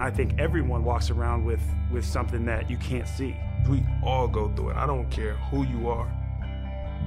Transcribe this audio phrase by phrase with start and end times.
[0.00, 3.36] I think everyone walks around with, with something that you can't see.
[3.68, 4.76] We all go through it.
[4.76, 6.08] I don't care who you are.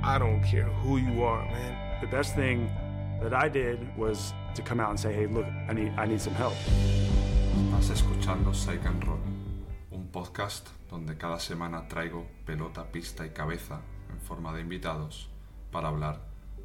[0.04, 2.02] I don't care who you are, man.
[2.02, 2.70] The best thing
[3.22, 6.20] that I did was to come out and say, hey, look, I need, I need
[6.20, 6.56] some help.
[7.70, 9.20] Estás escuchando Psych and Roll,
[9.92, 13.80] un podcast donde cada semana traigo pelota, pista y cabeza
[14.10, 15.30] en forma de invitados
[15.72, 16.20] para hablar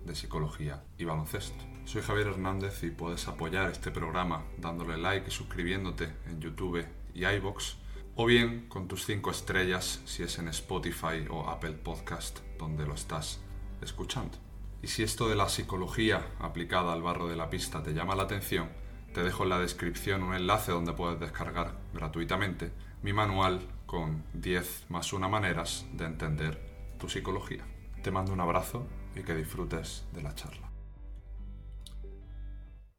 [0.04, 1.75] de psicología y baloncesto.
[1.86, 6.84] Soy Javier Hernández y puedes apoyar este programa dándole like y suscribiéndote en YouTube
[7.14, 7.76] y iBox
[8.16, 12.94] o bien con tus 5 estrellas si es en Spotify o Apple Podcast donde lo
[12.94, 13.40] estás
[13.82, 14.36] escuchando.
[14.82, 18.24] Y si esto de la psicología aplicada al barro de la pista te llama la
[18.24, 18.68] atención,
[19.14, 22.72] te dejo en la descripción un enlace donde puedes descargar gratuitamente
[23.02, 27.64] mi manual con 10 más una maneras de entender tu psicología.
[28.02, 30.65] Te mando un abrazo y que disfrutes de la charla.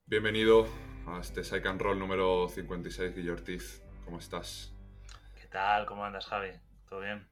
[0.10, 0.66] Bienvenido
[1.06, 3.84] a este Psych and Roll número 56, Guillermo Ortiz.
[4.06, 4.74] ¿Cómo estás?
[5.36, 5.86] ¿Qué tal?
[5.86, 6.52] ¿Cómo andas, Javi?
[6.88, 7.28] ¿Todo bien?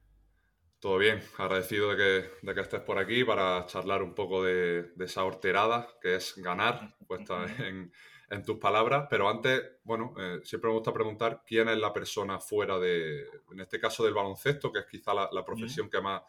[0.78, 4.92] Todo bien, agradecido de que, de que estés por aquí para charlar un poco de,
[4.94, 7.90] de esa horterada que es ganar, puesta en,
[8.28, 9.06] en, tus palabras.
[9.08, 13.60] Pero antes, bueno, eh, siempre me gusta preguntar quién es la persona fuera de, en
[13.60, 16.20] este caso del baloncesto, que es quizá la, la profesión que más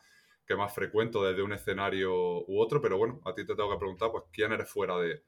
[0.45, 3.79] que más frecuento desde un escenario u otro, pero bueno, a ti te tengo que
[3.79, 5.21] preguntar, pues, ¿quién eres fuera de,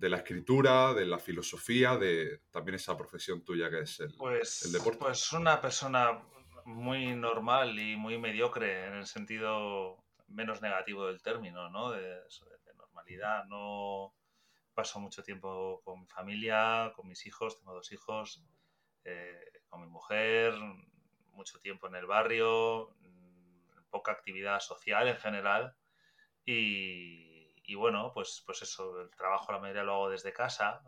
[0.00, 4.62] de la escritura, de la filosofía, de también esa profesión tuya que es el, pues,
[4.64, 4.98] el deporte?
[4.98, 6.22] Pues una persona
[6.64, 11.90] muy normal y muy mediocre en el sentido menos negativo del término, ¿no?
[11.90, 13.44] De, de normalidad.
[13.44, 14.14] No
[14.72, 18.42] paso mucho tiempo con mi familia, con mis hijos, tengo dos hijos,
[19.04, 20.54] eh, con mi mujer,
[21.32, 22.96] mucho tiempo en el barrio,
[23.90, 25.76] poca actividad social en general
[26.46, 27.29] y,
[27.70, 30.82] y, bueno, pues, pues eso, el trabajo la mayoría lo hago desde casa,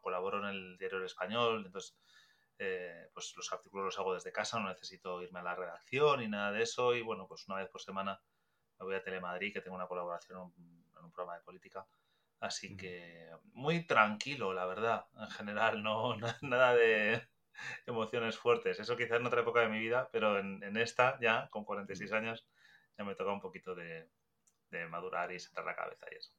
[0.00, 1.98] colaboro en el diario El Español, entonces
[2.60, 6.28] eh, pues los artículos los hago desde casa, no necesito irme a la redacción ni
[6.28, 8.20] nada de eso y bueno, pues una vez por semana
[8.78, 11.84] me voy a Telemadrid que tengo una colaboración en un, en un programa de política.
[12.38, 17.20] Así que muy tranquilo, la verdad, en general, no nada de,
[17.86, 18.78] emociones fuertes.
[18.78, 22.12] Eso quizás en otra época de mi vida, pero en, en esta ya, con 46
[22.12, 22.46] años,
[22.96, 24.08] ya me toca un poquito de,
[24.70, 26.32] de, madurar y sentar la cabeza y eso.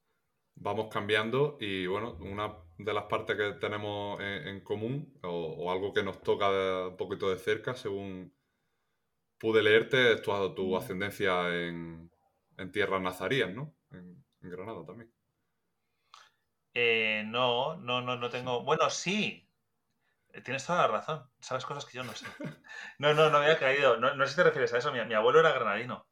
[0.56, 5.72] Vamos cambiando y bueno, una de las partes que tenemos en, en común o, o,
[5.72, 8.34] algo que nos toca de, un poquito de cerca, según
[9.38, 12.12] pude leerte, es tu, tu ascendencia en,
[12.58, 13.74] en tierras nazarías, ¿no?
[13.92, 15.12] En, en Granada también.
[16.74, 18.64] Eh, no, no, no, no tengo.
[18.64, 19.50] Bueno, sí,
[20.44, 21.30] Tienes toda la razón.
[21.40, 22.26] Sabes cosas que yo no sé.
[23.00, 23.98] No, no, no había caído.
[23.98, 24.92] No, no sé si te refieres a eso.
[24.92, 26.06] Mi, mi abuelo era granadino.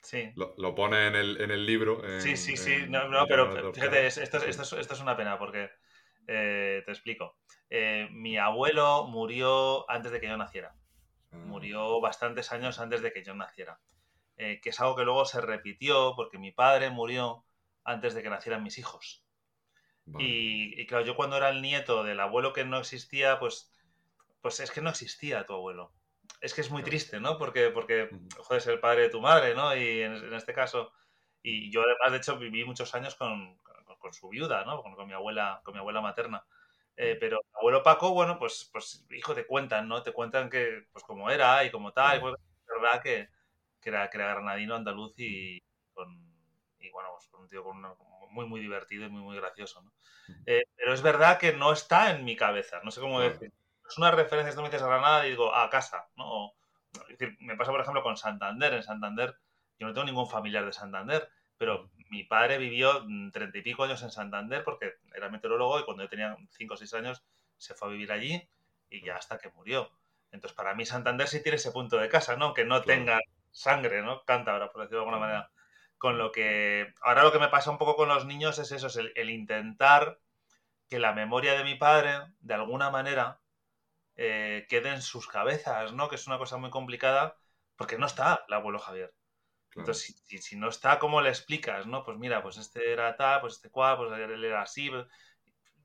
[0.00, 0.30] Sí.
[0.36, 2.04] Lo, lo, pone en el, en el libro.
[2.04, 2.72] En, sí, sí, sí.
[2.74, 5.70] En, no, no pero fíjate, esto, esto, es, esto, es, una pena porque
[6.28, 7.38] eh, te explico.
[7.70, 10.76] Eh, mi abuelo murió antes de que yo naciera.
[11.32, 11.36] Ah.
[11.38, 13.80] Murió bastantes años antes de que yo naciera.
[14.36, 17.44] Eh, que es algo que luego se repitió porque mi padre murió
[17.84, 19.24] antes de que nacieran mis hijos.
[20.04, 20.24] Vale.
[20.24, 23.72] Y, y, claro, yo cuando era el nieto del abuelo que no existía, pues,
[24.40, 25.92] pues es que no existía tu abuelo.
[26.40, 27.38] Es que es muy triste, ¿no?
[27.38, 29.74] Porque, porque joder, es el padre de tu madre, ¿no?
[29.74, 30.92] Y en, en, este caso,
[31.42, 34.82] y yo además, de hecho, viví muchos años con, con, con su viuda, ¿no?
[34.82, 36.44] Con, con, mi abuela, con mi abuela materna.
[36.96, 40.02] Eh, pero el abuelo Paco, bueno, pues, pues, hijo, te cuentan, ¿no?
[40.02, 42.18] Te cuentan que, pues, cómo era y cómo tal.
[42.18, 43.28] Y pues, es verdad que,
[43.80, 46.08] que, era, que era granadino, andaluz y, con,
[46.78, 47.94] y bueno, pues, un tío con una,
[48.30, 49.82] muy, muy divertido y muy, muy gracioso.
[49.82, 49.92] ¿no?
[50.46, 53.52] Eh, pero es verdad que no está en mi cabeza, no sé cómo decir.
[53.88, 56.24] Es una referencia, tú me dices a Granada y digo, a casa, ¿no?
[56.26, 56.54] O,
[57.08, 58.74] es decir, me pasa, por ejemplo, con Santander.
[58.74, 59.36] En Santander,
[59.78, 64.02] yo no tengo ningún familiar de Santander, pero mi padre vivió treinta y pico años
[64.02, 67.24] en Santander porque era meteorólogo y cuando yo tenía cinco o seis años
[67.56, 68.48] se fue a vivir allí
[68.90, 69.90] y ya hasta que murió.
[70.32, 72.52] Entonces, para mí Santander sí tiene ese punto de casa, ¿no?
[72.54, 72.84] Que no claro.
[72.84, 73.20] tenga
[73.50, 74.24] sangre, ¿no?
[74.24, 75.50] Cántabra, por decirlo de alguna manera
[75.98, 78.88] con lo que ahora lo que me pasa un poco con los niños es eso,
[78.88, 80.18] es el, el intentar
[80.88, 83.40] que la memoria de mi padre, de alguna manera,
[84.16, 86.08] eh, quede en sus cabezas, ¿no?
[86.08, 87.36] Que es una cosa muy complicada
[87.76, 89.14] porque no está el abuelo Javier.
[89.70, 89.82] Claro.
[89.82, 92.02] Entonces, si, si, no está, ¿cómo le explicas, no?
[92.02, 94.90] Pues mira, pues este era tal, pues este cual, pues él era así.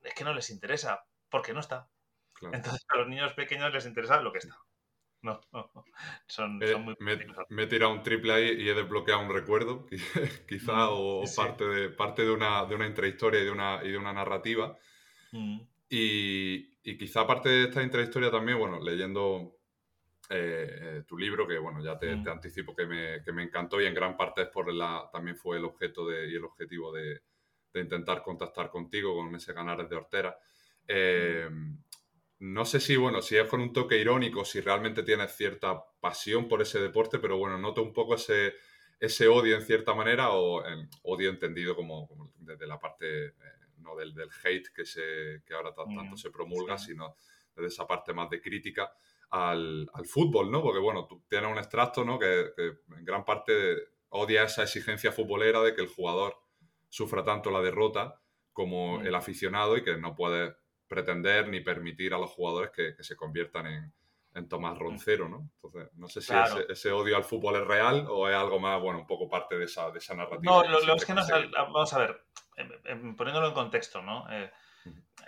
[0.02, 1.88] Es que no les interesa, porque no está.
[2.32, 2.56] Claro.
[2.56, 4.56] Entonces, a los niños pequeños les interesa lo que está.
[5.22, 5.84] No, no, no.
[6.26, 7.16] Son, eh, son muy me,
[7.48, 9.86] me, he tirado un triple ahí y he desbloqueado un recuerdo,
[10.48, 11.36] quizá, mm, o sí.
[11.36, 14.76] parte, de, parte de, una, de una intrahistoria y de una, y de una narrativa.
[15.30, 15.60] Mm.
[15.90, 19.56] Y, y, quizá parte de esta intrahistoria también, bueno, leyendo
[20.30, 22.22] eh, tu libro, que bueno, ya te, mm.
[22.22, 25.36] te anticipo que me, que me, encantó y en gran parte es por la, también
[25.36, 27.22] fue el objeto de, y el objetivo de,
[27.72, 30.38] de intentar contactar contigo con ese Canares de Hortera.
[30.86, 31.48] Eh,
[32.40, 36.48] no sé si, bueno, si es con un toque irónico, si realmente tienes cierta pasión
[36.48, 38.54] por ese deporte, pero bueno, noto un poco ese,
[38.98, 40.62] ese odio en cierta manera, o
[41.02, 43.32] odio entendido como, desde la parte, eh,
[43.82, 47.16] no del, del, hate que, se, que ahora tanto se promulga, sino
[47.54, 48.92] desde esa parte más de crítica
[49.30, 50.62] al, al, fútbol, ¿no?
[50.62, 52.18] Porque bueno, tú tienes un extracto, ¿no?
[52.18, 53.52] Que, que en gran parte
[54.10, 56.36] odia esa exigencia futbolera de que el jugador
[56.88, 58.20] sufra tanto la derrota
[58.52, 60.54] como el aficionado y que no puede
[60.86, 63.94] pretender ni permitir a los jugadores que, se conviertan en,
[64.34, 65.48] en, Tomás Roncero, ¿no?
[65.54, 66.32] Entonces, no sé si
[66.68, 69.64] ese, odio al fútbol es real o es algo más, bueno, un poco parte de
[69.64, 70.40] esa, de esa narrativa.
[70.42, 72.24] No, lo, es que no vamos a ver,
[72.56, 74.26] em, em, poniéndolo en contexto, ¿no?
[74.30, 74.50] Eh,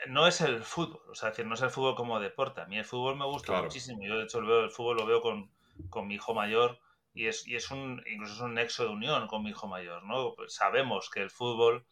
[0.09, 2.61] no es el fútbol, o sea, decir, no es el fútbol como deporte.
[2.61, 4.03] A mí el fútbol me gusta muchísimo.
[4.03, 5.51] Yo, de hecho, el, veo, el fútbol lo veo con,
[5.91, 6.79] con mi hijo mayor
[7.15, 10.03] y es, y es un, incluso es un nexo de unión con mi hijo mayor,
[10.03, 10.35] ¿no?
[10.35, 11.87] Pues sabemos que el fútbol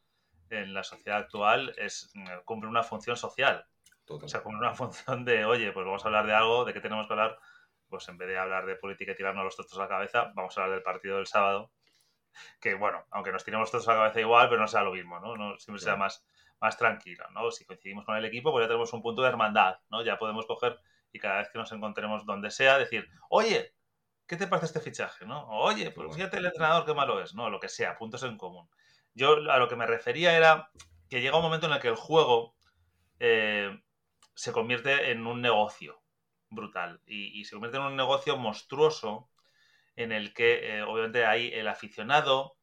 [0.50, 3.64] en la sociedad actual es, mm, cumple una función social.
[4.16, 6.80] O sea, cumple una función de, oye, pues vamos a hablar de algo, ¿de qué
[6.80, 7.38] tenemos que hablar?
[7.88, 10.56] Pues en vez de hablar de política y tirarnos los trozos a la cabeza, vamos
[10.56, 11.70] a hablar del partido del sábado.
[12.60, 15.20] Que bueno, aunque nos tiremos todos a la cabeza igual, pero no sea lo mismo,
[15.20, 15.36] ¿no?
[15.36, 16.24] no siempre sea más,
[16.60, 17.50] más tranquilo, ¿no?
[17.50, 20.02] Si coincidimos con el equipo, pues ya tenemos un punto de hermandad, ¿no?
[20.02, 20.78] Ya podemos coger
[21.12, 23.74] y cada vez que nos encontremos donde sea, decir, oye,
[24.26, 25.26] ¿qué te parece este fichaje?
[25.26, 25.46] ¿no?
[25.48, 27.50] Oye, pues fíjate el entrenador qué malo es, ¿no?
[27.50, 28.68] Lo que sea, puntos en común.
[29.14, 30.70] Yo a lo que me refería era
[31.10, 32.56] que llega un momento en el que el juego
[33.20, 33.78] eh,
[34.34, 36.02] se convierte en un negocio
[36.50, 39.30] brutal y, se convierte en un negocio monstruoso
[39.96, 42.56] en el que eh, obviamente hay el aficionado,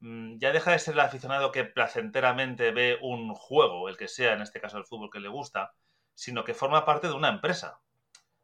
[0.00, 4.34] mm, ya deja de ser el aficionado que placenteramente ve un juego, el que sea,
[4.34, 5.72] en este caso el fútbol que le gusta,
[6.14, 7.80] sino que forma parte de una empresa.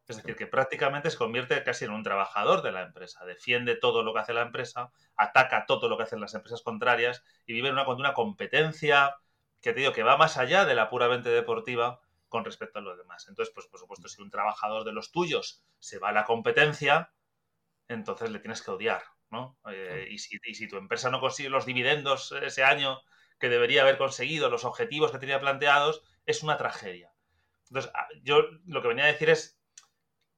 [0.09, 3.25] Es decir, que prácticamente se convierte casi en un trabajador de la empresa.
[3.25, 7.23] Defiende todo lo que hace la empresa, ataca todo lo que hacen las empresas contrarias
[7.47, 9.15] y vive en una, una competencia
[9.61, 12.01] que te digo que va más allá de la puramente deportiva
[12.31, 13.27] con respecto a los demás.
[13.29, 17.13] Entonces, pues por supuesto, si un trabajador de los tuyos se va a la competencia,
[17.89, 19.59] entonces le tienes que odiar, ¿no?
[19.71, 23.03] Eh, y, si, y si tu empresa no consigue los dividendos ese año
[23.39, 27.13] que debería haber conseguido, los objetivos que tenía planteados, es una tragedia.
[27.69, 27.93] Entonces,
[28.23, 29.61] yo lo que venía a decir es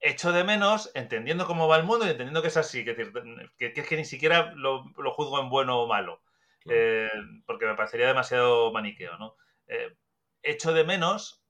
[0.00, 3.72] echo de menos, entendiendo cómo va el mundo y entendiendo que es así, que, que,
[3.72, 6.22] que, que ni siquiera lo, juzgo en bueno o malo,
[6.68, 7.10] eh,
[7.46, 9.36] porque me parecería demasiado maniqueo, ¿no?
[9.66, 9.94] Eh,
[10.42, 11.41] echo de menos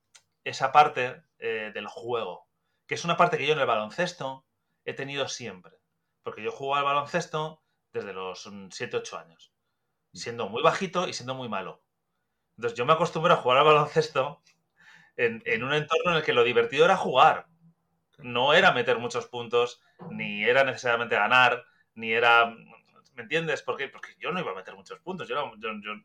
[0.44, 2.48] esa parte eh, del juego,
[2.86, 4.46] que es una parte que yo en el baloncesto
[4.84, 5.78] he tenido siempre,
[6.22, 7.62] porque yo juego al baloncesto
[7.92, 9.52] desde los 7-8 años,
[10.12, 10.16] mm.
[10.16, 11.82] siendo muy bajito y siendo muy malo.
[12.56, 14.42] Entonces yo me acostumbro a jugar al baloncesto
[15.16, 17.46] en, en un entorno en el que lo divertido era jugar,
[18.18, 19.80] no era meter muchos puntos,
[20.10, 21.64] ni era necesariamente ganar,
[21.94, 22.54] ni era...
[23.14, 23.62] ¿Me entiendes?
[23.62, 23.88] ¿Por qué?
[23.88, 25.52] Porque yo no iba a meter muchos puntos, yo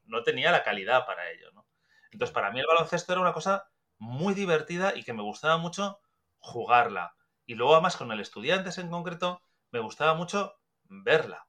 [0.06, 1.66] no, tenía la calidad para ello, ¿no?
[2.12, 6.00] Entonces, para mí el baloncesto era una cosa muy divertida y que me gustaba mucho
[6.40, 7.16] jugarla.
[7.46, 9.42] Y luego, además, con el estudiantes en concreto,
[9.72, 10.54] me gustaba mucho
[10.84, 11.48] verla.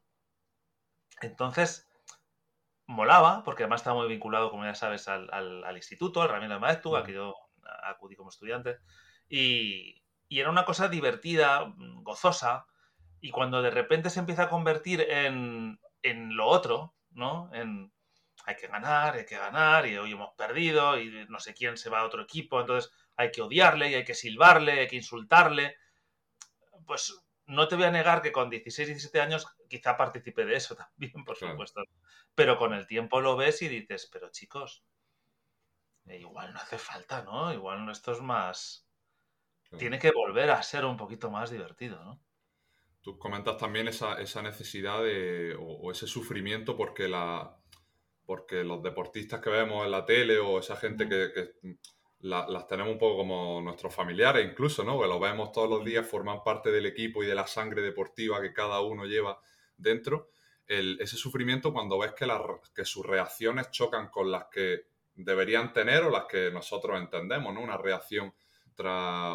[1.20, 1.88] Entonces,
[2.86, 6.96] molaba, porque además estaba muy vinculado, como ya sabes, al, instituto, al Ramiro de Maeztu,
[6.96, 7.34] a que yo
[7.84, 8.78] acudí como estudiante.
[9.28, 12.66] Y, y era una cosa divertida, mm, gozosa,
[13.20, 17.50] y cuando de repente se empieza a convertir en, en lo otro, ¿no?
[17.52, 17.92] En
[18.48, 21.90] hay que ganar, hay que ganar, y hoy hemos perdido, y no sé quién se
[21.90, 25.76] va a otro equipo, entonces hay que odiarle, y hay que silbarle, hay que insultarle.
[26.86, 30.74] Pues no te voy a negar que con 16, 17 años quizá participe de eso
[30.76, 31.82] también, por supuesto.
[32.34, 34.82] Pero con el tiempo lo ves y dices, pero chicos,
[36.06, 37.52] eh, igual no hace falta, ¿no?
[37.52, 38.88] Igual esto es más,
[39.76, 42.18] tiene que volver a ser un poquito más divertido, ¿no?
[43.02, 47.57] Tú comentas también esa, necesidad de, o, ese sufrimiento porque, la,
[48.28, 51.54] porque los deportistas que vemos en la tele o esa gente que,
[52.20, 55.00] las tenemos un poco como nuestros familiares incluso, ¿no?
[55.00, 58.42] Que los vemos todos los días, forman parte del equipo y de la sangre deportiva
[58.42, 59.40] que cada uno lleva
[59.78, 60.28] dentro.
[60.66, 62.26] ese sufrimiento cuando ves que,
[62.74, 67.62] que sus reacciones chocan con las que deberían tener o las que nosotros entendemos, ¿no?
[67.62, 68.34] Una reacción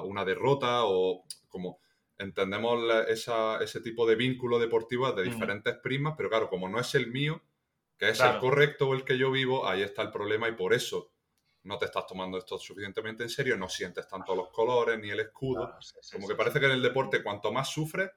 [0.04, 1.80] una derrota o como
[2.20, 7.08] entendemos ese tipo de vínculo deportivo de diferentes prismas, pero claro, como no es el
[7.08, 7.42] mío,
[7.98, 10.74] que es el correcto o el que yo vivo, ahí está el problema y por
[10.74, 11.12] eso
[11.64, 15.20] no te estás tomando esto suficientemente en serio, no sientes tanto los colores ni el
[15.20, 15.78] escudo.
[16.12, 18.12] como que parece que en el deporte cuanto más sufre,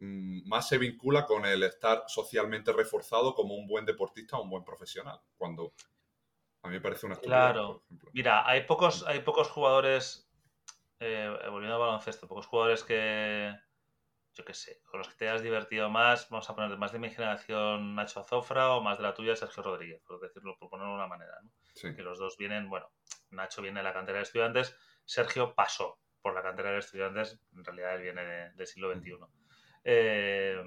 [0.00, 4.50] mm, más se vincula con el estar socialmente reforzado como un buen deportista o un
[4.50, 5.20] buen profesional.
[5.38, 5.72] Cuando
[6.62, 7.82] a mí me parece una Claro.
[8.12, 10.30] Mira, hay pocos, hay pocos jugadores
[10.98, 13.54] eh, volviendo al baloncesto, pocos jugadores que,
[14.40, 16.98] yo qué sé, con los que te has divertido más, vamos a poner más de
[16.98, 20.92] mi generación Nacho Azofra o más de la tuya Sergio Rodríguez, por decirlo, por ponerlo
[20.92, 21.52] de una manera, ¿no?
[21.94, 22.90] Que los dos vienen, bueno,
[23.30, 27.64] Nacho viene de la cantera de estudiantes, Sergio pasó por la cantera de estudiantes, en
[27.64, 29.18] realidad él viene del siglo XXI.
[29.84, 30.62] Eh,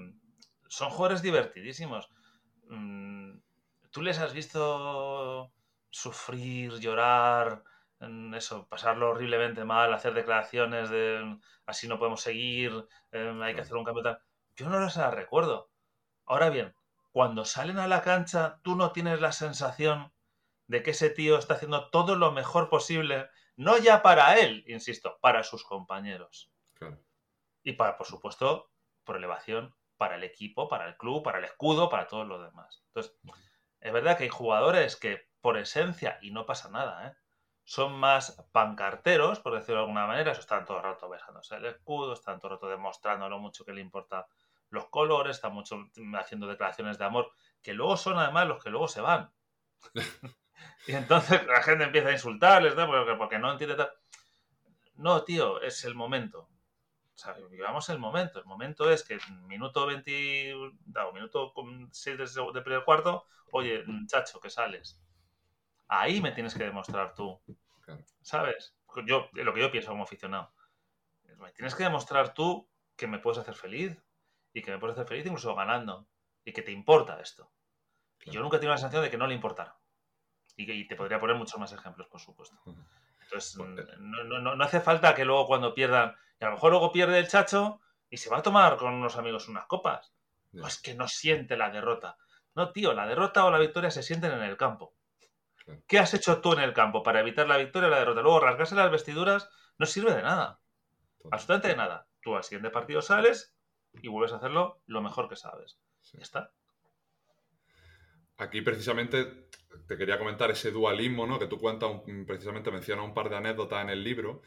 [0.68, 2.08] son jugadores divertidísimos.
[2.68, 3.38] Mm,
[3.90, 5.52] ¿Tú les has visto
[5.90, 7.64] sufrir, llorar,
[8.34, 13.76] eso, pasarlo horriblemente mal, hacer declaraciones de así no podemos seguir, em, hay que hacer
[13.76, 14.18] un cambio tal?
[14.56, 15.70] Yo no las recuerdo.
[16.26, 16.74] Ahora bien,
[17.10, 20.12] cuando salen a la cancha, tú no tienes la sensación
[20.66, 25.18] de que ese tío está haciendo todo lo mejor posible, no ya para él, insisto,
[25.20, 26.50] para sus compañeros.
[27.62, 28.70] Y para, por supuesto,
[29.04, 32.82] por elevación, para el equipo, para el club, para el escudo, para todos los demás.
[32.88, 33.16] Entonces,
[33.80, 37.16] es verdad que hay jugadores que, por esencia, y no pasa nada, ¿eh?
[37.64, 41.64] Son más pancarteros, por decirlo de alguna manera, eso están todo el rato besándose el
[41.64, 44.26] escudo, están todo el rato demostrando lo mucho que le importa
[44.68, 48.88] los colores, están mucho haciendo declaraciones de amor, que luego son además los que luego
[48.88, 49.30] se van.
[50.86, 52.86] y entonces la gente empieza a insultarles, ¿no?
[52.86, 53.90] porque, porque no entiende tal.
[54.96, 56.48] No, tío, es el momento.
[57.14, 58.40] O sea, vivamos el momento.
[58.40, 61.52] El momento es que minuto 20, o minuto
[61.90, 65.00] 6 de primer cuarto, oye, chacho, que sales.
[65.88, 67.40] Ahí me tienes que demostrar tú.
[68.22, 68.74] ¿Sabes?
[69.06, 70.52] Yo, lo que yo pienso como aficionado.
[71.38, 74.00] Me tienes que demostrar tú que me puedes hacer feliz.
[74.52, 76.06] Y que me puedes hacer feliz incluso ganando.
[76.44, 77.50] Y que te importa esto.
[78.24, 79.76] Y yo nunca he tenido la sensación de que no le importara.
[80.56, 82.56] Y, te podría poner muchos más ejemplos, por supuesto.
[83.22, 83.96] Entonces, eh.
[83.98, 87.80] no, hace falta que luego cuando pierdan, y a lo mejor luego pierde el chacho
[88.08, 90.14] y se va a tomar con unos amigos unas copas.
[90.52, 92.16] Pues que no siente la derrota.
[92.54, 94.94] No, tío, la derrota o la victoria se sienten en el campo.
[95.86, 98.22] ¿Qué has hecho tú en el campo para evitar la victoria o la derrota?
[98.22, 100.60] Luego rasgarse las vestiduras no sirve de nada.
[101.30, 102.06] Absolutamente de nada.
[102.20, 103.54] Tú al siguiente partido sales
[104.02, 105.78] y vuelves a hacerlo lo mejor que sabes.
[106.12, 106.52] Ya está.
[108.36, 109.48] Aquí precisamente
[109.86, 111.38] te quería comentar ese dualismo, ¿no?
[111.38, 111.90] Que tú cuentas,
[112.26, 114.42] precisamente mencionas un par de anécdotas en el libro,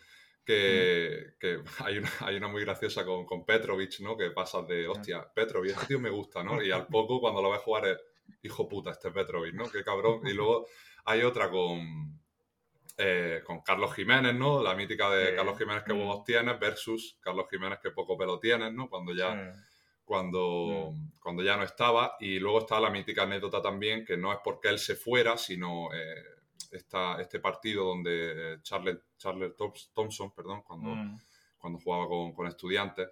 [0.45, 1.33] que,
[1.79, 4.17] hay, una, hay, una, muy graciosa con, con Petrovic, ¿no?
[4.17, 6.61] Que pasas de, hostia, Petrovic, este tío me gusta, ¿no?
[6.63, 7.97] Y al poco, cuando lo ves jugar, es,
[8.43, 9.69] hijo puta, este Petrovic, ¿no?
[9.69, 10.25] Qué cabrón.
[10.25, 10.67] Y luego
[11.07, 12.19] hay otra con,
[12.97, 14.61] eh, con Carlos Jiménez, ¿no?
[14.61, 16.23] La mítica de Carlos Jiménez que vos mm.
[16.25, 18.89] tienes versus Carlos Jiménez que poco pelo tienes, ¿no?
[18.89, 19.55] Cuando ya,
[20.03, 21.19] cuando, mm.
[21.21, 22.17] cuando ya no estaba.
[22.19, 25.93] Y luego está la mítica anécdota también, que no es porque él se fuera, sino
[25.93, 26.23] eh,
[26.71, 29.53] este partido donde eh, Charles, Charles
[29.93, 31.19] Thompson, perdón, cuando, mm.
[31.57, 33.07] cuando jugaba con, con estudiantes,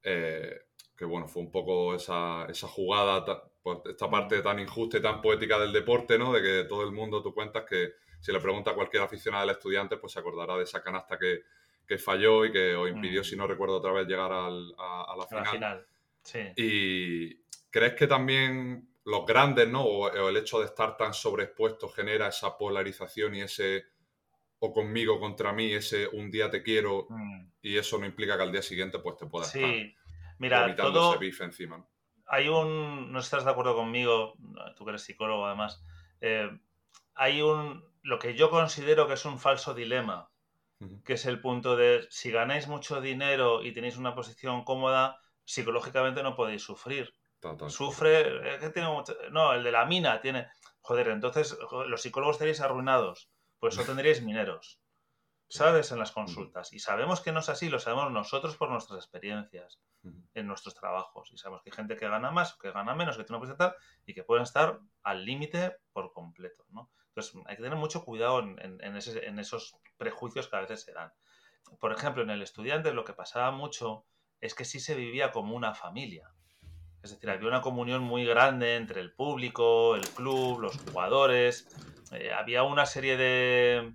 [0.00, 5.20] que bueno, fue un poco esa, esa jugada pues, esta parte tan injusta y tan
[5.20, 6.32] poética del deporte, ¿no?
[6.32, 9.56] De que todo el mundo, tú cuentas que si le pregunta a cualquier aficionado del
[9.56, 11.42] estudiante, pues se acordará de esa canasta que,
[11.98, 13.24] falló y que os impidió, mm.
[13.24, 15.84] si no recuerdo otra vez, llegar a, la final.
[16.56, 17.34] Y
[17.68, 19.82] crees que también los grandes, ¿no?
[19.82, 23.86] O, el hecho de estar tan sobreexpuesto genera esa polarización y ese
[24.60, 27.46] o conmigo contra mí, ese un día te quiero mm.
[27.62, 29.96] y eso no implica que al día siguiente pues te puedas sí.
[30.38, 31.84] Mira, todo, ese encima
[32.30, 34.34] hay un, no estás de acuerdo conmigo,
[34.76, 35.82] tú que eres psicólogo además,
[36.20, 36.48] eh,
[37.14, 40.30] hay un, lo que yo considero que es un falso dilema,
[41.04, 46.22] que es el punto de si ganáis mucho dinero y tenéis una posición cómoda, psicológicamente
[46.22, 47.12] no podéis sufrir.
[47.68, 48.60] Sufre,
[49.30, 50.46] no, el de la mina tiene,
[50.82, 51.58] joder, entonces
[51.88, 54.80] los psicólogos estaréis arruinados, pues eso tendríais mineros.
[55.48, 55.90] ¿sabes?
[55.90, 56.72] En las consultas.
[56.72, 59.80] Y sabemos que no es así, lo sabemos nosotros por nuestras experiencias
[60.34, 61.30] en nuestros trabajos.
[61.32, 63.74] Y sabemos que hay gente que gana más, que gana menos, que tiene una tal,
[64.06, 66.90] y que pueden estar al límite por completo, ¿no?
[67.08, 71.12] Entonces hay que tener mucho cuidado en, esos prejuicios que a veces se dan.
[71.78, 74.06] Por ejemplo, en el estudiante lo que pasaba mucho
[74.40, 76.32] es que sí se vivía como una familia.
[77.02, 81.68] Es decir, había una comunión muy grande entre el público, el club, los jugadores.
[82.12, 83.94] Eh, había una serie de,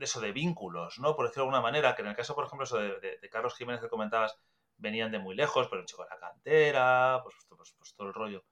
[0.00, 1.16] eso, de vínculos, ¿no?
[1.16, 3.88] Por decirlo de alguna manera, que en el caso, por ejemplo, de, Carlos Jiménez que
[3.88, 4.38] comentabas,
[4.76, 8.14] venían de muy lejos, pero un chico de la cantera, pues, pues, pues, todo el
[8.14, 8.44] rollo.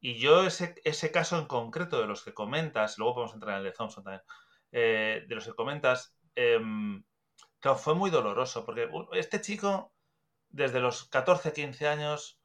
[0.00, 3.58] Y yo ese, ese caso en concreto de los que comentas, luego podemos entrar en
[3.58, 4.22] el de Thompson también,
[4.72, 7.04] eh, de los que comentas, em,
[7.60, 9.92] claro, fue muy doloroso, porque este chico,
[10.48, 12.40] desde los 14, 15 años,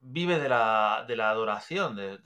[0.00, 2.18] vive de la, de la adoración de,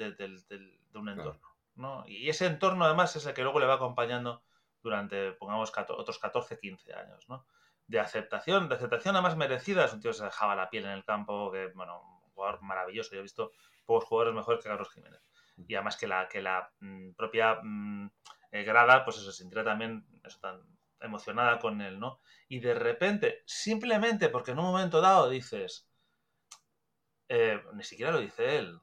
[0.94, 1.40] un entorno.
[1.76, 2.04] ¿no?
[2.06, 4.42] Y ese entorno además es el que luego le va acompañando
[4.82, 7.46] durante, pongamos, otros 14, 15 años, ¿no?
[7.86, 9.84] De aceptación, de aceptación además merecida.
[9.84, 12.62] Es un tío que se dejaba la piel en el campo, que, bueno, un jugador
[12.62, 13.12] maravilloso.
[13.12, 13.52] Yo he visto
[13.84, 15.20] pocos jugadores mejores que Carlos Jiménez.
[15.56, 18.10] Y además que la, que la mm, propia mm,
[18.52, 20.62] eh, grada, pues eso, se sintiera también eso, tan
[21.00, 22.20] emocionada con él, ¿no?
[22.48, 25.88] Y de repente, simplemente porque en un momento dado dices,
[27.28, 28.80] eh, ni siquiera lo dice él,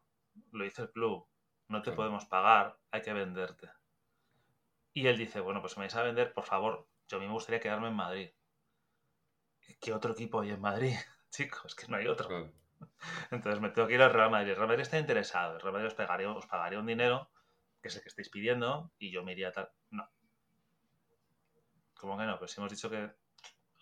[0.52, 1.28] lo dice el club,
[1.68, 3.70] no te podemos pagar, hay que venderte.
[4.94, 7.34] Y él dice, bueno, pues me vais a vender, por favor, yo a mí me
[7.34, 8.30] gustaría quedarme en Madrid.
[9.80, 10.96] ¿Qué otro equipo hay en Madrid?
[11.30, 12.52] Chicos, que no hay otro.
[13.32, 14.50] Entonces me tengo que ir al Real Madrid.
[14.50, 15.56] El Real Madrid está interesado.
[15.56, 17.30] El Real Madrid os pagaría, os pagaría un dinero,
[17.82, 19.70] que es el que estáis pidiendo, y yo me iría a tal.
[19.90, 20.10] No.
[21.96, 22.38] ¿Cómo que no?
[22.40, 23.12] Pues si hemos dicho que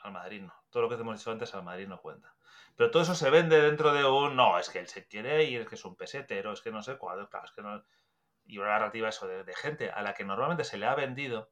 [0.01, 0.53] al Madrid no.
[0.69, 2.33] Todo lo que hemos dicho antes al Madrid no cuenta.
[2.75, 4.35] Pero todo eso se vende dentro de un.
[4.35, 6.81] No, es que él se quiere ir, es que es un pesetero, es que no
[6.81, 7.83] sé cuál, claro, es que no.
[8.45, 11.51] Y una narrativa eso de, gente a la que normalmente se le ha vendido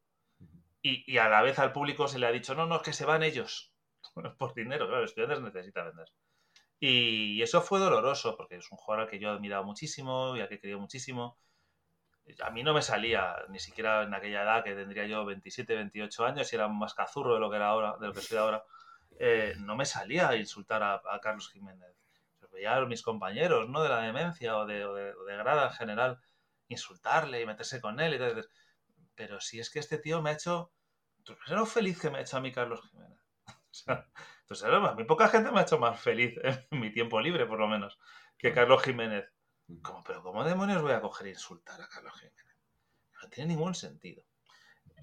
[0.81, 3.05] y, a la vez al público se le ha dicho, no, no, es que se
[3.05, 3.73] van ellos
[4.37, 4.87] por dinero.
[4.87, 6.07] Claro, los estudiantes necesitan vender.
[6.79, 10.41] Y eso fue doloroso, porque es un jugador al que yo he admirado muchísimo y
[10.41, 11.37] al que he querido muchísimo.
[12.43, 16.25] A mí no me salía, ni siquiera en aquella edad que tendría yo 27, 28
[16.25, 18.63] años y era más cazurro de lo que era ahora, de lo que soy ahora,
[19.19, 21.95] eh, no me salía a insultar a, Carlos Jiménez.
[22.51, 23.81] veía a mis compañeros, ¿no?
[23.81, 26.19] De la demencia o de, de, grada en general,
[26.67, 28.15] insultarle y meterse con él.
[28.15, 28.19] Y
[29.15, 30.71] Pero si es que este tío me ha hecho...
[31.47, 33.16] Era feliz que me ha hecho a mí Carlos Jiménez.
[33.87, 36.35] Entonces, a mí poca gente me ha hecho más feliz
[36.71, 37.99] en mi tiempo libre, por lo menos,
[38.37, 39.25] que Carlos Jiménez.
[39.81, 42.55] Como, pero ¿cómo demonios voy a coger e insultar a Carlos Jiménez?
[43.21, 44.23] No tiene ningún sentido.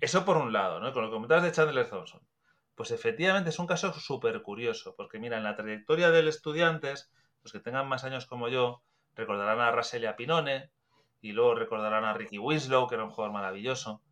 [0.01, 0.93] Eso por un lado, ¿no?
[0.93, 2.27] Con lo que comentabas de Chandler Thompson.
[2.75, 7.13] Pues efectivamente es un caso súper curioso, porque mira, en la trayectoria del estudiantes,
[7.43, 8.83] los que tengan más años como yo,
[9.15, 10.73] recordarán a Raselia Pinone,
[11.21, 14.03] y luego recordarán a Ricky Winslow, que era un jugador maravilloso.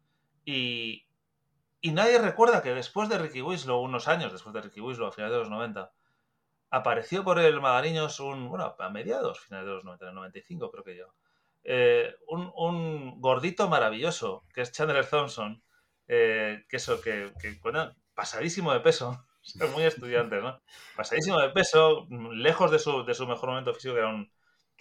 [0.47, 1.07] Y,
[1.85, 5.13] y nadie recuerda que después de Ricky Winslow, unos años después de Ricky Winslow, a
[5.13, 5.93] finales de los 90,
[6.71, 10.71] apareció por el Magariños un, bueno, a mediados, finales de los 90, en el 95
[10.71, 11.15] creo que yo,
[11.65, 15.61] eh, un, gordito maravilloso, que es Chandler Thompson,
[16.07, 17.61] eh, que eso, que, que
[18.15, 19.27] pasadísimo de peso,
[19.75, 20.63] muy estudiante, ¿no?
[20.97, 24.33] Pasadísimo de peso, lejos de su, de su mejor momento físico, que era un,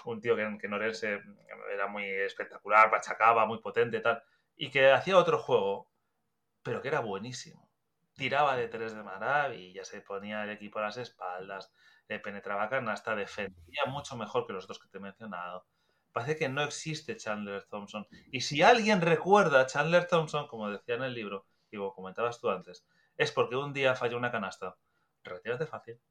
[0.05, 4.21] un tío que, que no era muy espectacular, pachacaba, muy potente y tal,
[4.55, 5.90] y que hacía otro juego
[6.63, 7.69] pero que era buenísimo.
[8.15, 11.73] Tiraba de tres de maravilla, se ponía el equipo a las espaldas,
[12.07, 15.65] le penetraba canasta, defendía mucho mejor que los dos que te he mencionado.
[16.11, 18.05] Parece que no existe Chandler Thompson.
[18.31, 22.39] Y si alguien recuerda a Chandler Thompson, como decía en el libro, y como comentabas
[22.39, 24.75] tú antes, es porque un día falló una canasta.
[25.23, 26.01] Relativamente fácil.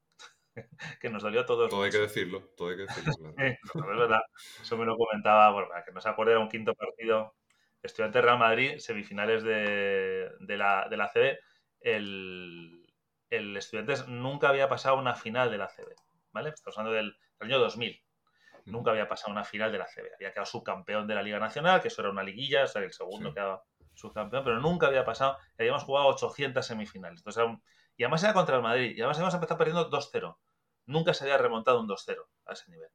[1.01, 1.69] que nos dolió a todos.
[1.69, 3.35] Todo hay que decirlo, todo hay que decirlo.
[3.39, 4.23] es verdad.
[4.61, 7.35] Eso me lo comentaba, bueno, para que no se acuerde, era un quinto partido
[7.83, 11.39] Estudiante Real Madrid, semifinales de, la, de la CB,
[11.81, 12.81] el,
[13.31, 15.95] el Estudiantes nunca había pasado una final de la CB,
[16.33, 16.51] ¿vale?
[16.51, 18.03] Estamos hablando del, año 2000.
[18.67, 20.15] Nunca había pasado una final de la CB.
[20.17, 22.93] Había quedado subcampeón de la Liga Nacional, que eso era una liguilla, o sea, el
[22.93, 23.63] segundo quedaba
[23.95, 25.39] subcampeón, pero nunca había pasado.
[25.59, 27.21] Y habíamos jugado 800 semifinales.
[27.21, 27.45] Entonces,
[27.97, 28.95] y además era contra el Madrid.
[28.95, 30.37] Y además habíamos empezado perdiendo 2-0.
[30.87, 32.91] Nunca se había remontado un 2-0 a ese nivel.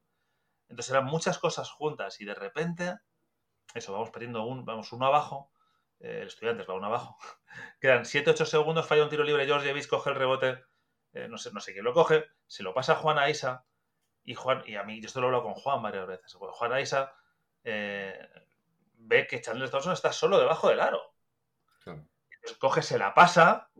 [0.68, 2.94] Entonces eran muchas cosas juntas y de repente
[3.76, 5.52] eso, vamos perdiendo un, vamos uno abajo,
[6.00, 7.16] eh, el estudiantes va uno abajo,
[7.80, 10.64] quedan 7-8 segundos, falla un tiro libre, George Davis coge el rebote,
[11.12, 13.64] eh, no, sé, no sé quién lo coge, se lo pasa a Juan Aisa,
[14.24, 17.14] y Juan, y a mí, yo esto lo hablo con Juan varias veces, Juan Aisa
[17.62, 18.28] eh,
[18.98, 21.14] ve que Chandler Thompson está solo debajo del aro.
[21.84, 23.70] Entonces coge, se la pasa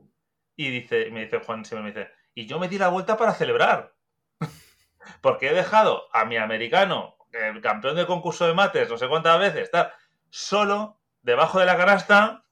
[0.56, 3.34] y dice, me dice Juan, siempre me dice, y yo me di la vuelta para
[3.34, 3.94] celebrar.
[5.20, 9.38] Porque he dejado a mi americano el campeón del concurso de mates, no sé cuántas
[9.38, 9.94] veces, está
[10.30, 12.44] solo debajo de la canasta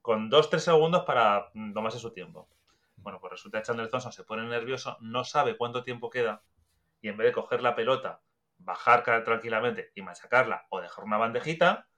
[0.00, 2.48] con 2-3 segundos para tomarse su tiempo.
[2.96, 6.42] Bueno, pues resulta que Chandler Thompson se pone nervioso, no sabe cuánto tiempo queda
[7.00, 8.22] y en vez de coger la pelota,
[8.58, 11.88] bajar tranquilamente y machacarla o dejar una bandejita,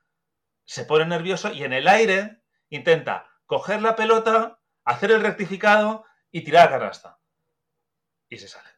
[0.65, 6.43] se pone nervioso y en el aire intenta coger la pelota, hacer el rectificado y
[6.43, 7.19] tirar la canasta.
[8.29, 8.76] Y se sale.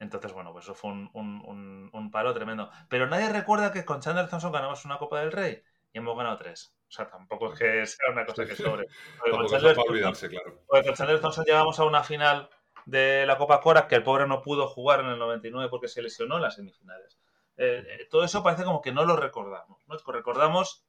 [0.00, 2.70] Entonces, bueno, pues eso fue un, paro tremendo.
[2.88, 6.38] Pero nadie recuerda que con Chandler Thompson ganamos una Copa del Rey y hemos ganado
[6.38, 6.74] tres.
[6.88, 8.86] O sea, tampoco es que sea una cosa que sobre.
[9.30, 10.58] con Chandler, olvidarse, claro.
[10.66, 12.48] con Chandler Thompson llegamos a una final
[12.86, 16.02] de la Copa Cora que el pobre no pudo jugar en el 99 porque se
[16.02, 17.18] lesionó en las semifinales.
[17.58, 19.78] Eh, eh, todo eso parece como que no lo recordamos.
[19.86, 19.96] ¿no?
[20.12, 20.86] Recordamos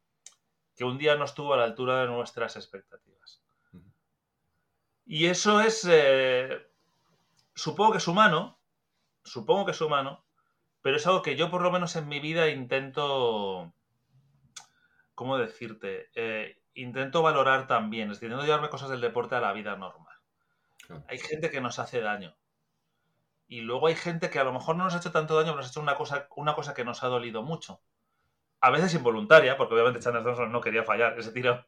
[0.74, 3.44] que un día no estuvo a la altura de nuestras expectativas.
[5.06, 6.66] Y eso es, eh,
[7.54, 8.61] supongo que es humano,
[9.24, 10.24] supongo que es humano,
[10.82, 13.74] pero es algo que yo por lo menos en mi vida intento,
[15.16, 16.10] ¿cómo decirte?
[16.16, 20.16] Eh, intento valorar también, es decir, intento llevarme cosas del deporte a la vida normal.
[21.08, 22.36] Hay gente que nos hace daño.
[23.48, 25.58] Y luego hay gente que a lo mejor no nos ha hecho tanto daño, pero
[25.58, 27.82] nos ha hecho una cosa, una cosa que nos ha dolido mucho.
[28.62, 31.66] A veces involuntaria, porque obviamente Chandler Thompson no quería fallar ese tiro,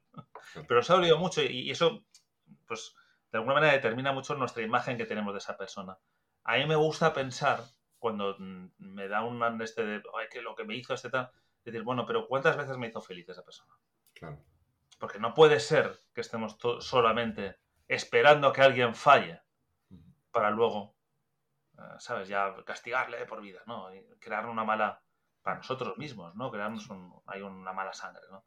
[0.67, 2.03] pero nos ha dolido mucho y eso,
[2.67, 2.95] pues,
[3.31, 5.97] de alguna manera determina mucho nuestra imagen que tenemos de esa persona
[6.43, 7.63] a mí me gusta pensar,
[7.99, 11.31] cuando me da un este de, ay, que lo que me hizo este tal,
[11.63, 13.73] decir, bueno, pero ¿cuántas veces me hizo feliz esa persona?
[14.13, 14.43] Claro.
[14.99, 19.41] Porque no puede ser que estemos solamente esperando que alguien falle
[20.31, 20.95] para luego,
[21.77, 22.27] eh, ¿sabes?
[22.27, 23.93] Ya castigarle por vida, ¿no?
[23.93, 25.01] Y crear una mala,
[25.41, 26.51] para nosotros mismos, ¿no?
[26.51, 26.89] Crearnos
[27.27, 28.45] hay una mala sangre, ¿no?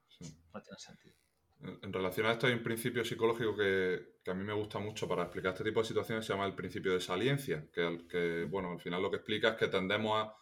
[0.53, 1.17] No tiene sentido.
[1.61, 5.23] En relación a esto hay un principio psicológico que, a mí me gusta mucho para
[5.23, 8.81] explicar este tipo de situaciones, se llama el principio de saliencia, que, que, bueno, al
[8.81, 10.35] final lo que explica es que tendemos a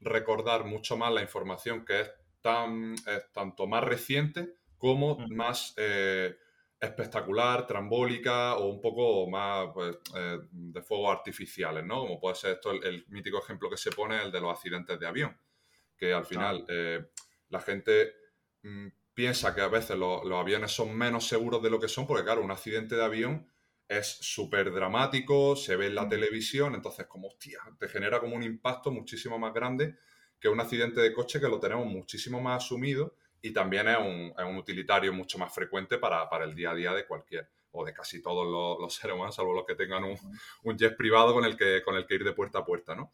[0.00, 6.36] recordar mucho más la información que es, tan, es tanto más reciente como más eh,
[6.80, 12.00] espectacular, trambólica o un poco más pues, eh, de fuegos artificiales, ¿no?
[12.00, 15.06] Como puede ser esto, el, mítico ejemplo que se pone, el de los accidentes de
[15.06, 15.36] avión,
[15.96, 17.10] que al final eh,
[17.48, 18.12] la gente
[18.62, 18.86] mm,
[19.18, 22.40] piensa que a veces los aviones son menos seguros de lo que son, porque claro,
[22.40, 23.50] un accidente de avión
[23.88, 28.44] es súper dramático, se ve en la televisión, entonces como, hostia, te genera como un
[28.44, 29.96] impacto muchísimo más grande
[30.38, 34.56] que un accidente de coche que lo tenemos muchísimo más asumido y también es un,
[34.56, 38.46] utilitario mucho más frecuente para, el día a día de cualquier o de casi todos
[38.80, 42.06] los, seres humanos, salvo los que tengan un, jet privado con el, que, con el
[42.06, 43.10] que ir de puerta a puerta, ¿no?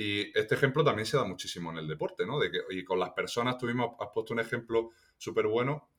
[0.00, 2.38] Y este ejemplo también se da muchísimo en el deporte, ¿no?
[2.38, 5.90] De que, y con las personas tuvimos, has puesto un ejemplo súper bueno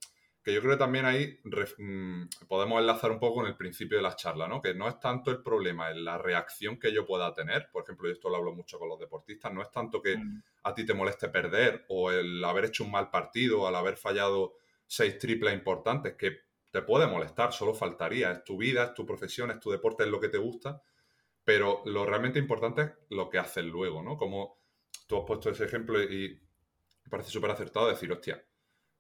[0.43, 4.01] que yo creo que también ahí mm, podemos enlazar un poco con el principio de
[4.01, 4.59] la charla, ¿no?
[4.59, 8.09] Que no es tanto el problema en la reacción que yo pueda tener, por ejemplo,
[8.09, 10.43] y esto lo hablo mucho con los deportistas, no es tanto que mm.
[10.63, 13.97] a ti te moleste perder o el haber hecho un mal partido o al haber
[13.97, 14.55] fallado
[14.87, 16.39] seis triples importantes, que
[16.71, 20.09] te puede molestar, solo faltaría, es tu vida, es tu profesión, es tu deporte, es
[20.09, 20.81] lo que te gusta,
[21.43, 24.17] pero lo realmente importante es lo que haces luego, ¿no?
[24.17, 24.59] Como
[25.07, 26.39] tú has puesto ese ejemplo y
[27.09, 28.43] parece súper acertado decir, hostia,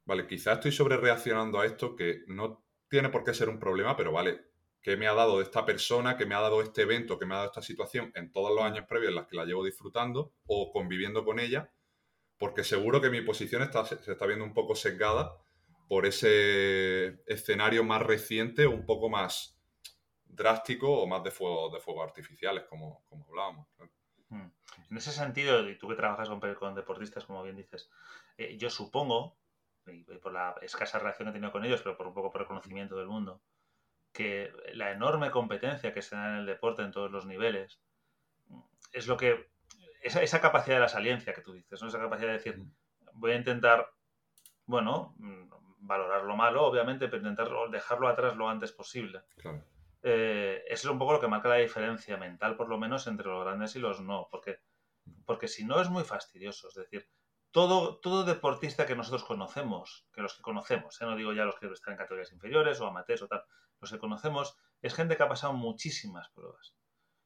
[0.05, 3.95] vale, quizás estoy sobre reaccionando a esto que no tiene por qué ser un problema,
[3.95, 4.41] pero vale,
[4.81, 7.35] ¿qué me ha dado de esta persona, qué me ha dado este evento, qué me
[7.35, 10.33] ha dado esta situación en todos los años previos en las que la llevo disfrutando
[10.45, 11.71] o conviviendo con ella?
[12.37, 15.31] Porque seguro que mi posición está, se está viendo un poco sesgada
[15.87, 19.60] por ese escenario más reciente, un poco más
[20.33, 23.67] drástico o más de fuego de fuegos artificiales, como, como hablábamos.
[24.29, 24.49] Hmm.
[24.89, 27.89] En ese sentido, y tú que trabajas con, deportistas, como bien dices,
[28.37, 29.37] eh, yo supongo
[29.87, 32.41] y por la escasa relación que he tenido con ellos, pero por un poco por
[32.41, 33.41] el conocimiento del mundo,
[34.13, 37.79] que la enorme competencia que se da en el deporte en todos los niveles
[38.91, 39.49] es lo que.
[40.01, 41.87] Esa, esa capacidad de la saliencia que tú dices, ¿no?
[41.87, 42.59] esa capacidad de decir,
[43.13, 43.91] voy a intentar,
[44.65, 45.15] bueno,
[45.79, 49.21] valorar lo malo, obviamente, pero intentar dejarlo atrás lo antes posible.
[50.03, 53.27] Eh, eso es un poco lo que marca la diferencia mental, por lo menos, entre
[53.27, 54.59] los grandes y los no, porque,
[55.25, 57.07] porque si no es muy fastidioso, es decir,
[57.51, 61.05] todo, todo deportista que nosotros conocemos, que los que conocemos, ¿eh?
[61.05, 63.43] no digo ya los que están en categorías inferiores o amateurs o tal,
[63.79, 66.75] los que conocemos, es gente que ha pasado muchísimas pruebas.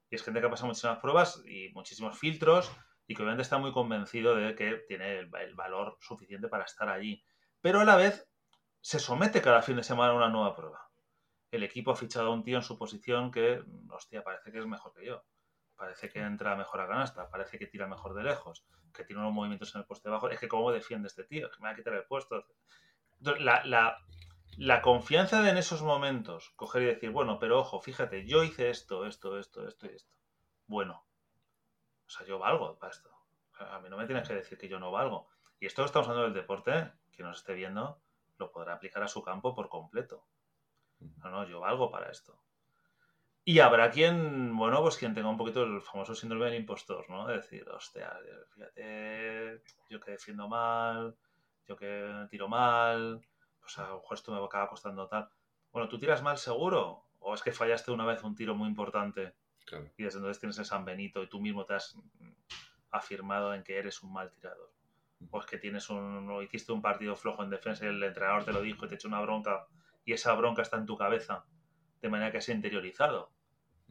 [0.10, 2.72] Y es gente que ha pasado muchísimas pruebas y muchísimos filtros
[3.08, 7.24] y que obviamente está muy convencido de que tiene el, valor suficiente para estar allí.
[7.62, 8.28] Pero a la vez
[8.82, 10.85] se somete cada fin de semana a una nueva prueba.
[11.52, 14.66] El equipo ha fichado a un tío en su posición que, hostia, parece que es
[14.66, 15.24] mejor que yo
[15.76, 19.34] parece que entra mejor a canasta, parece que tira mejor de lejos, que tiene unos
[19.34, 20.30] movimientos en el poste bajo.
[20.30, 21.50] Es que, ¿cómo defiende este tío?
[21.50, 22.46] Que me va a quitar el puesto.
[23.20, 28.70] La, confianza de en esos momentos, coger y decir, bueno, pero ojo, fíjate, yo hice
[28.70, 30.16] esto, esto, esto, esto y esto.
[30.68, 31.06] Bueno,
[32.06, 33.12] o sea, yo valgo para esto.
[33.60, 35.30] A mí no me tienes que decir que yo no valgo.
[35.60, 38.02] Y esto estamos hablando del deporte, que nos esté viendo,
[38.38, 40.26] lo podrá aplicar a su campo por completo.
[41.00, 42.38] No, no, yo valgo para esto.
[43.48, 47.28] Y habrá quien, bueno, pues quien tenga un poquito el famoso síndrome del impostor, ¿no?
[47.28, 48.12] De decir, hostia,
[48.54, 51.16] fíjate, yo que defiendo mal,
[51.68, 53.22] yo que tiro mal,
[53.62, 55.30] pues a lo mejor esto me acaba costando tal.
[55.72, 57.04] Bueno, ¿tú tiras mal seguro?
[57.20, 59.36] ¿O es que fallaste una vez un tiro muy importante?
[59.98, 61.96] Y desde entonces tienes el San Benito y tú mismo te has
[62.92, 64.72] afirmado en que eres un mal tirador.
[65.32, 68.44] O es que tienes un, o hiciste un partido flojo en defensa y el entrenador
[68.44, 69.68] te lo dijo y te echó una bronca
[70.06, 71.46] y esa bronca está en tu cabeza
[72.02, 73.36] de manera que has interiorizado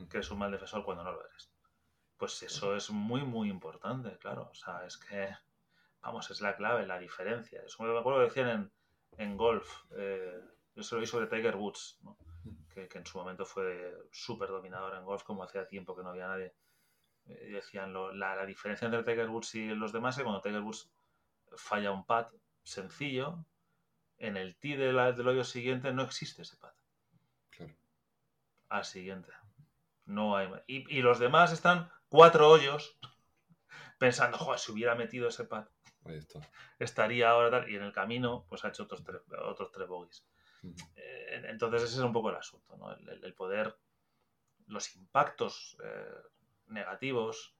[0.09, 1.50] que eres un mal defensor cuando no lo eres.
[2.16, 4.48] Pues eso es muy, muy importante, claro.
[4.50, 5.29] O sea, es que,
[6.00, 7.62] vamos, es la clave, la diferencia.
[7.64, 8.72] Eso me acuerdo que decían en,
[9.18, 9.85] en golf.
[9.92, 10.40] Eh,
[10.74, 12.00] yo se lo vi sobre Tiger Woods,
[12.72, 16.29] que, en su momento fue súper dominador en golf, como hacía tiempo que no había
[16.29, 16.55] nadie.
[17.27, 20.61] Eh, decían la, la, diferencia entre Tiger Woods y los demás es que cuando Tiger
[20.61, 20.90] Woods
[21.57, 22.27] falla un pad
[22.62, 23.44] sencillo,
[24.18, 26.72] en el tee del hoyo siguiente no existe ese pad.
[27.50, 27.74] Claro.
[28.68, 29.31] Al siguiente.
[30.07, 32.98] No hay y, y, los demás están cuatro hoyos
[33.98, 35.66] pensando, joder, si hubiera metido ese pad,
[36.79, 37.70] estaría ahora tal.
[37.70, 40.27] Y en el camino, pues ha hecho otros tres, otros tres bogies.
[40.96, 42.92] Eh, entonces, ese es un poco el asunto, ¿no?
[42.92, 43.77] El, poder,
[44.66, 46.22] los impactos eh,
[46.66, 47.55] negativos,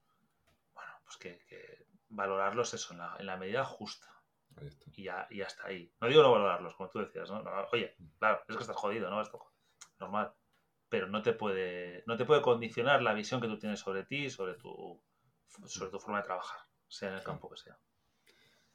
[0.73, 4.07] bueno, pues que, valorarlos eso en la, medida justa.
[4.93, 5.91] Y, ya, y hasta ahí.
[5.99, 7.43] No digo no valorarlos, como tú decías, ¿no?
[7.71, 9.21] Oye, claro, es que estás jodido, ¿no?
[9.21, 9.39] Esto
[9.99, 10.33] normal
[10.89, 14.29] pero no te puede, no te puede condicionar la visión que tú tienes sobre ti,
[14.29, 15.01] sobre tu,
[15.65, 17.77] sobre tu forma de trabajar, sea en el campo que sea.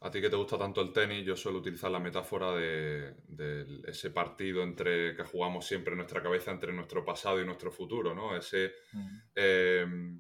[0.00, 3.14] A ti que te gusta tanto el tenis, yo suelo utilizar la metáfora de,
[3.86, 8.14] ese partido entre que jugamos siempre en nuestra cabeza entre nuestro pasado y nuestro futuro,
[8.14, 8.34] ¿no?
[8.34, 8.72] Ese,
[9.34, 10.18] em,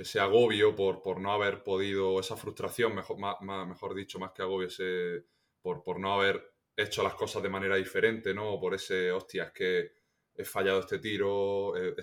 [0.00, 4.68] ese agobio por, por, no haber podido, esa frustración, mejor, mejor dicho, más que agobio,
[4.68, 5.24] ese,
[5.60, 8.58] por, por no haber hecho las cosas de manera diferente, ¿no?
[8.58, 9.92] Por ese, hostia, es que
[10.34, 11.94] he fallado este tiro, eh,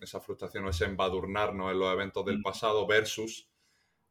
[0.00, 3.48] esa frustración o ese embadurnarnos en los eventos del pasado versus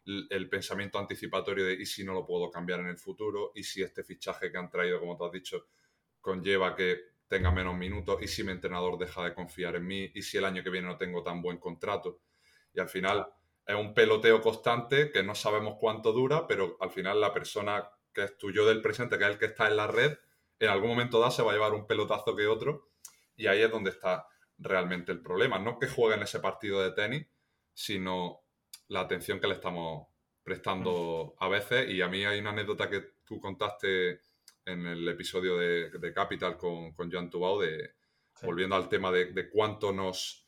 [0.06, 3.82] el pensamiento anticipatorio de y si no lo puedo cambiar en el futuro, y si
[3.82, 5.68] este fichaje que han traído, como tú has dicho,
[6.22, 10.22] conlleva que tenga menos minutos, y si mi entrenador deja de confiar en mí, y
[10.22, 12.20] si el año que viene no tengo tan buen contrato.
[12.76, 13.28] Y al final
[13.66, 18.24] es un peloteo constante que no sabemos cuánto dura, pero al final la persona que
[18.24, 20.18] es tu yo del presente, que es el que está en la red,
[20.60, 22.90] en algún momento da se va a llevar un pelotazo que otro,
[23.36, 25.60] y ahí es donde está realmente el problema.
[25.60, 27.28] No que jueguen ese partido de tenis,
[27.74, 28.42] sino
[28.88, 30.08] la atención que le estamos
[30.44, 31.90] prestando a veces.
[31.90, 34.22] Y a mí hay una anécdota que tú contaste
[34.66, 37.96] en el episodio de, Capital con, con Joan Tubao, de,
[38.42, 40.45] volviendo al tema de, cuánto nos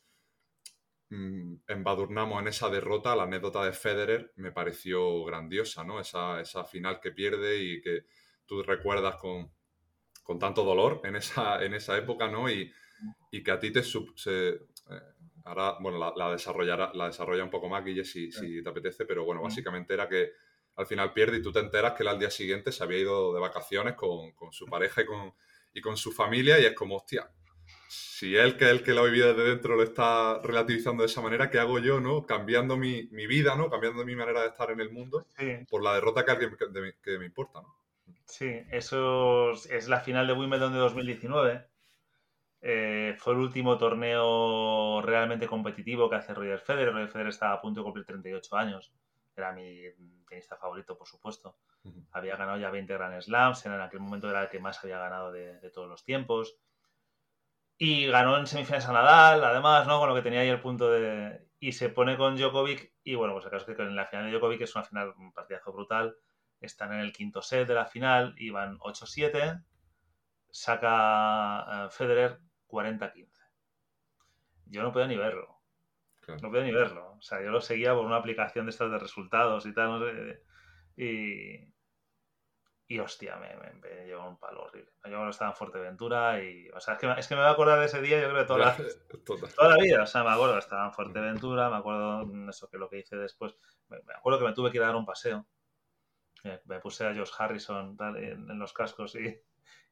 [1.10, 6.00] embadurnamos en esa derrota, la anécdota de Federer me pareció grandiosa, ¿no?
[6.00, 8.04] Esa, esa final que pierde y que
[8.46, 9.50] tú recuerdas con,
[10.22, 12.50] con tanto dolor en esa, en esa época, ¿no?
[12.50, 12.70] Y,
[13.30, 14.60] y que a ti te, se, eh,
[15.48, 19.24] Ahora, bueno, la, desarrollará, la desarrolla un poco más, Guille, si, si te apetece, pero
[19.24, 20.32] bueno, básicamente era que
[20.76, 23.32] al final pierde y tú te enteras que él al día siguiente se había ido
[23.32, 25.32] de vacaciones con, con su pareja y con,
[25.72, 27.30] y con su familia y es como, hostia,
[27.88, 31.08] si él, que es el que lo ha vivido desde dentro, lo está relativizando de
[31.08, 32.26] esa manera, ¿qué hago yo, no?
[32.26, 33.70] Cambiando mi, mi vida, ¿no?
[33.70, 35.26] Cambiando mi manera de estar en el mundo
[35.68, 37.74] por la derrota que alguien que, que me importa, ¿no?
[38.24, 41.66] Sí, eso es la final de Wimbledon de 2019
[42.60, 46.92] eh, fue el último torneo realmente competitivo que hace Roger Federer.
[46.92, 48.92] Roger Federer estaba a punto de cumplir 38 años.
[49.36, 49.80] Era mi
[50.28, 51.56] tenista favorito, por supuesto.
[52.10, 53.64] Había ganado ya 20 Grand Slams.
[53.66, 56.56] En aquel momento era el que más había ganado de, todos los tiempos.
[57.78, 60.00] Y ganó en semifinales a Nadal, además, ¿no?
[60.00, 61.46] Con lo que tenía ahí el punto de...
[61.60, 62.92] Y se pone con Djokovic.
[63.04, 65.14] Y bueno, pues el caso es que en la final de Djokovic es una final,
[65.16, 66.16] un partidazo brutal.
[66.60, 69.62] Están en el quinto set de la final y van 8-7.
[70.50, 73.28] Saca eh, Federer 40-15.
[74.66, 75.58] Yo no podía ni verlo.
[76.42, 77.12] No podía ni verlo.
[77.12, 80.00] O sea, yo lo seguía por una aplicación de estas de resultados y tal, no
[80.00, 80.42] sé.
[80.96, 81.72] Y,
[82.90, 84.90] y hostia, me, me, llevó un palo horrible.
[85.04, 86.70] Yo estaba en Fuerteventura y.
[86.70, 88.46] O sea, es que, es que me voy a acordar de ese día, yo creo,
[88.46, 88.76] toda la,
[89.56, 90.02] toda la vida.
[90.02, 93.54] O sea, me acuerdo, estaba en Fuerteventura, me acuerdo eso que lo que hice después.
[93.88, 95.46] Me, acuerdo que me tuve que ir a dar un paseo.
[96.64, 99.38] Me, puse a Josh Harrison en, los cascos y,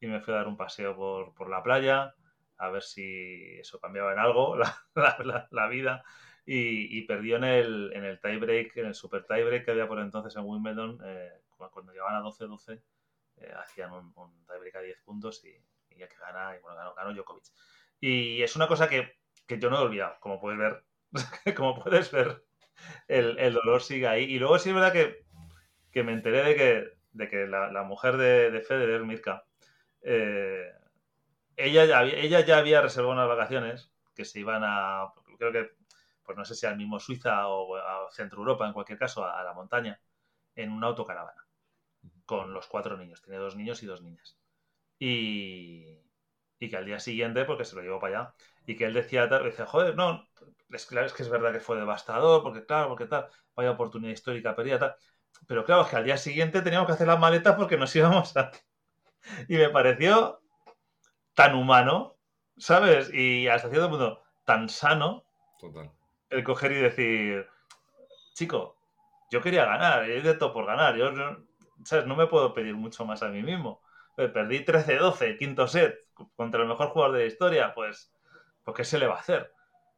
[0.00, 2.14] y, me fui a dar un paseo por, por la playa
[2.58, 4.56] a ver si eso cambiaba en algo
[5.50, 6.02] la, vida.
[6.46, 10.34] Y, perdió en el, en el tiebreak, en el super tiebreak que había por entonces
[10.36, 12.82] en Wimbledon, eh, cuando llegaban a 12-12,
[13.38, 15.52] eh, hacían un, tiebreak a 10 puntos y,
[15.96, 17.44] ya que gana, y bueno, ganó, ganó Djokovic.
[18.00, 20.84] Y es una cosa que, yo no he olvidado, como puedes ver,
[21.56, 22.44] como puedes ver,
[23.08, 24.24] el, dolor sigue ahí.
[24.24, 25.24] Y luego sí es verdad que,
[26.02, 29.44] me enteré de que, de que la, mujer de, de Federer, Mirka,
[30.02, 30.70] eh,
[31.56, 35.70] ella ya, había, ella ya había reservado unas vacaciones que se iban a, creo que,
[36.22, 39.42] pues no sé si al mismo Suiza o a Centro Europa, en cualquier caso, a,
[39.42, 40.00] la montaña,
[40.54, 41.45] en una autocaravana,
[42.26, 43.22] con los cuatro niños.
[43.22, 44.36] Tiene dos niños y dos niñas.
[44.98, 45.98] Y,
[46.58, 48.34] y que al día siguiente, porque se lo llevó para allá,
[48.66, 50.26] y que él decía, decía joder, no,
[50.70, 54.12] es, claro, es que es verdad que fue devastador, porque claro, porque tal, vaya oportunidad
[54.12, 54.96] histórica perdida, tal.
[55.46, 58.36] Pero claro, es que al día siguiente teníamos que hacer las maletas porque nos íbamos
[58.36, 58.50] a...
[59.48, 60.40] Y me pareció
[61.34, 62.16] tan humano,
[62.56, 63.12] ¿sabes?
[63.12, 65.24] Y hasta cierto punto tan sano.
[65.58, 65.90] Total.
[66.30, 67.46] El coger y decir,
[68.34, 68.76] chico,
[69.30, 70.96] yo quería ganar, he de todo por ganar.
[70.96, 71.10] Yo,
[71.84, 72.06] ¿sabes?
[72.06, 73.82] No me puedo pedir mucho más a mí mismo.
[74.16, 75.96] Eh, perdí 13-12, quinto set,
[76.34, 78.14] contra el mejor jugador de la historia, pues,
[78.64, 79.52] pues ¿qué se le va a hacer?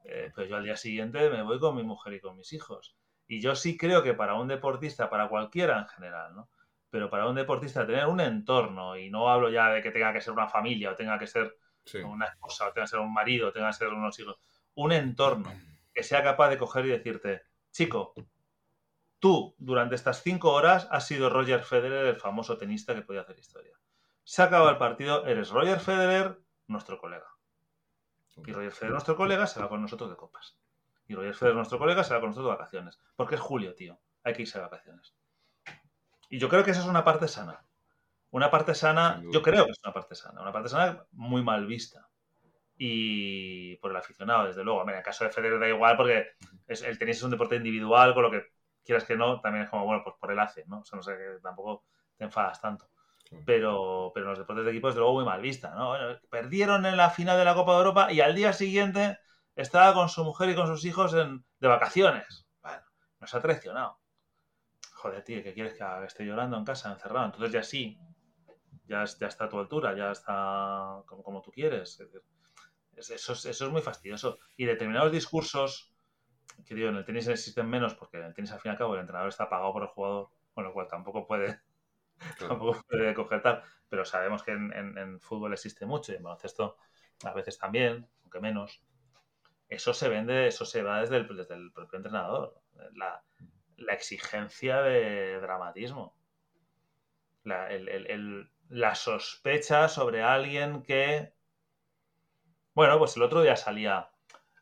[0.04, 2.96] Eh, pues yo al día siguiente me voy con mi mujer y con mis hijos.
[3.26, 6.48] Y yo sí creo que para un deportista, para cualquiera en general, ¿no?
[6.90, 10.20] pero para un deportista tener un entorno, y no hablo ya de que tenga que
[10.20, 11.56] ser una familia, o tenga que ser
[12.04, 14.36] una esposa, o tenga que ser un marido, o tenga que ser unos hijos,
[14.74, 15.52] un entorno
[15.92, 18.14] que sea capaz de coger y decirte, chico,
[19.18, 23.38] tú durante estas cinco horas has sido Roger Federer, el famoso tenista que podía hacer
[23.38, 23.78] historia.
[24.24, 27.26] Se acaba el partido, eres Roger Federer, nuestro colega.
[28.46, 30.58] Y Roger Federer, nuestro colega, se va con nosotros de copas.
[31.08, 33.00] Y Roger Federer, nuestro colega, se va con nosotros de vacaciones.
[33.16, 33.98] Porque es julio, tío.
[34.22, 35.16] Hay que irse de vacaciones.
[36.28, 37.64] Y yo creo que esa es una parte sana.
[38.30, 41.66] Una parte sana, yo creo que es una parte sana, una parte sana muy mal
[41.66, 42.08] vista.
[42.80, 44.82] y por el aficionado, desde luego.
[44.88, 46.28] en el caso de Federer da igual porque
[46.68, 48.52] es, el tenis es un deporte individual, con lo que
[48.88, 50.80] quieras que no, también es como, bueno, pues por el hace, ¿no?
[50.80, 51.84] O sea, no sé, que tampoco
[52.16, 52.88] te enfadas tanto.
[53.44, 55.92] Pero, pero los deportes de equipo, desde luego, muy mal vista, ¿no?
[56.30, 59.18] perdieron en la final de la Copa de Europa y al día siguiente
[59.54, 62.48] estaba con su mujer y con sus hijos en, de vacaciones.
[62.62, 62.82] Bueno,
[63.20, 64.00] nos ha traicionado.
[64.94, 66.06] Joder, tío, ¿qué quieres que haga?
[66.06, 67.26] esté llorando en casa, encerrado.
[67.26, 67.98] Entonces ya sí,
[68.86, 72.02] ya, ya está a tu altura, ya está como, como tú quieres.
[72.96, 74.38] Eso es, eso es muy fastidioso.
[74.56, 75.87] Y determinados discursos,
[76.66, 78.78] que digo, en el tenis existen menos, porque en el tenis al fin y al
[78.78, 81.60] cabo el entrenador está pagado por el jugador, con lo cual tampoco puede,
[82.38, 83.62] tampoco puede coger tal.
[83.88, 86.76] Pero sabemos que en, fútbol existe mucho y en baloncesto
[87.24, 88.82] a veces también, aunque menos.
[89.68, 92.60] Eso se vende, eso se va desde el, desde el propio entrenador.
[92.94, 93.22] La,
[93.76, 96.16] la exigencia de dramatismo.
[97.44, 101.32] La, el, la sospecha sobre alguien que
[102.78, 104.08] bueno, pues el otro día salía.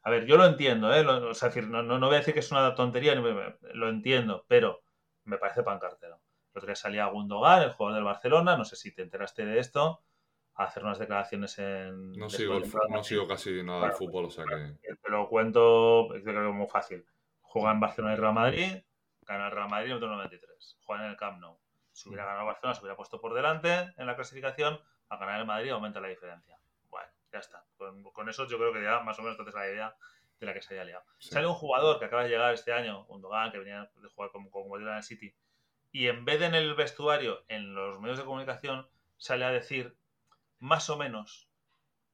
[0.07, 1.05] A ver, yo lo entiendo, ¿eh?
[1.05, 4.85] o sea, decir, no, no, voy a decir que es una tontería, lo entiendo, pero
[5.25, 6.21] me parece pancartero.
[6.55, 9.59] El otro día salía Gundogan, el jugador del Barcelona, no sé si te enteraste de
[9.59, 10.05] esto,
[10.55, 12.13] a hacer unas declaraciones en.
[12.13, 14.77] No sigo, no sigo casi nada del fútbol, o sea que.
[14.95, 17.05] Te lo cuento, creo es muy fácil.
[17.41, 18.77] Juega en Barcelona y Real Madrid,
[19.23, 20.79] gana el Real Madrid en el 93.
[20.85, 21.59] Juega en el Camp Nou.
[21.91, 25.47] Si hubiera ganado Barcelona, se hubiera puesto por delante en la clasificación, a ganar el
[25.47, 26.57] Madrid aumenta la diferencia.
[27.33, 27.65] Ya está.
[27.77, 29.97] Con, eso yo creo que ya más o menos entonces la idea
[30.39, 31.05] de la que se haya liado.
[31.19, 34.31] Sale un jugador que acaba de llegar este año, un Dogan, que venía de jugar
[34.31, 35.35] como, como en el City,
[35.93, 38.87] y en vez de en el vestuario, en los medios de comunicación,
[39.17, 39.97] sale a decir
[40.59, 41.49] más o menos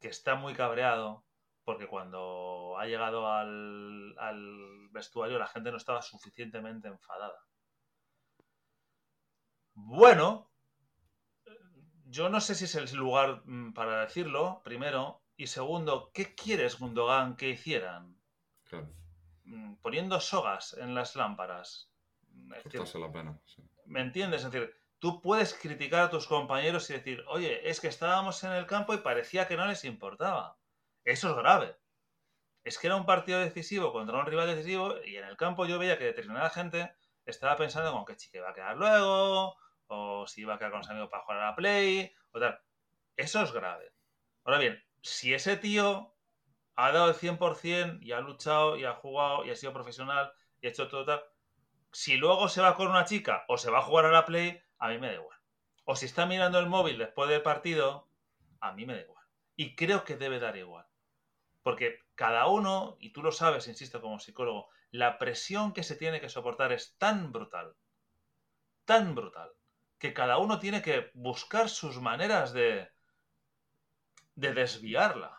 [0.00, 1.24] que está muy cabreado
[1.64, 7.38] porque cuando ha llegado al, al vestuario la gente no estaba suficientemente enfadada.
[9.74, 10.51] Bueno,
[12.12, 15.22] yo no sé si es el lugar mm, para decirlo, primero.
[15.36, 18.20] Y segundo, ¿qué quieres, Gundogan, que hicieran?
[19.44, 21.90] Mm, poniendo sogas en las lámparas.
[22.98, 23.40] la pena.
[23.86, 24.44] ¿Me entiendes?
[24.44, 28.52] Es decir, tú puedes criticar a tus compañeros y decir, oye, es que estábamos en
[28.52, 30.58] el campo y parecía que no les importaba.
[31.04, 31.76] Eso es grave.
[32.62, 35.78] Es que era un partido decisivo contra un rival decisivo y en el campo yo
[35.78, 36.94] veía que determinada gente
[37.24, 39.56] estaba pensando como que chique va a quedar luego,
[39.92, 42.60] o si iba a quedar con los amigos para jugar a la Play, o tal.
[43.16, 43.92] Eso es grave.
[44.44, 46.14] Ahora bien, si ese tío
[46.76, 50.66] ha dado el 100% y ha luchado y ha jugado y ha sido profesional y
[50.66, 51.22] ha hecho todo tal,
[51.92, 54.60] si luego se va con una chica o se va a jugar a la Play,
[54.78, 55.38] a mí me da igual.
[55.84, 58.08] O si está mirando el móvil después del partido,
[58.60, 59.24] a mí me da igual.
[59.56, 60.86] Y creo que debe dar igual.
[61.62, 66.20] Porque cada uno, y tú lo sabes, insisto, como psicólogo, la presión que se tiene
[66.20, 67.76] que soportar es tan brutal,
[68.84, 69.52] tan brutal,
[70.02, 72.90] que cada uno tiene que buscar sus maneras de,
[74.34, 75.38] de desviarla.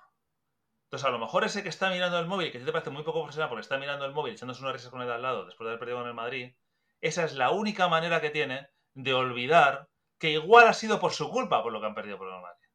[0.85, 3.19] Entonces, a lo mejor ese que está mirando el móvil, que te parece muy poco
[3.19, 5.71] profesional porque está mirando el móvil, echándose una risa con él al lado después de
[5.71, 6.55] haber perdido con el Madrid,
[7.01, 11.29] esa es la única manera que tiene de olvidar que igual ha sido por su
[11.29, 12.69] culpa por lo que han perdido por el Madrid.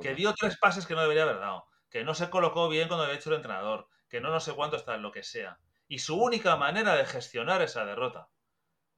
[0.00, 3.02] Que dio tres pases que no debería haber dado, que no se colocó bien cuando
[3.02, 5.58] había hecho el entrenador, que no no sé cuánto está, lo que sea.
[5.88, 8.28] Y su única manera de gestionar esa derrota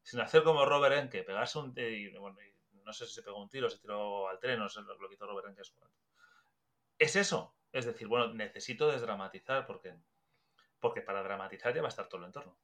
[0.02, 1.74] sin hacer como Robert Enke, pegarse un
[2.84, 5.14] no sé si se pegó un tiro, se tiró al tren, no sé lo, que
[5.14, 5.62] hizo Robert Enke.
[6.98, 9.94] Es eso, es decir, bueno, necesito desdramatizar porque,
[10.80, 12.58] porque para dramatizar ya va a estar todo el entorno.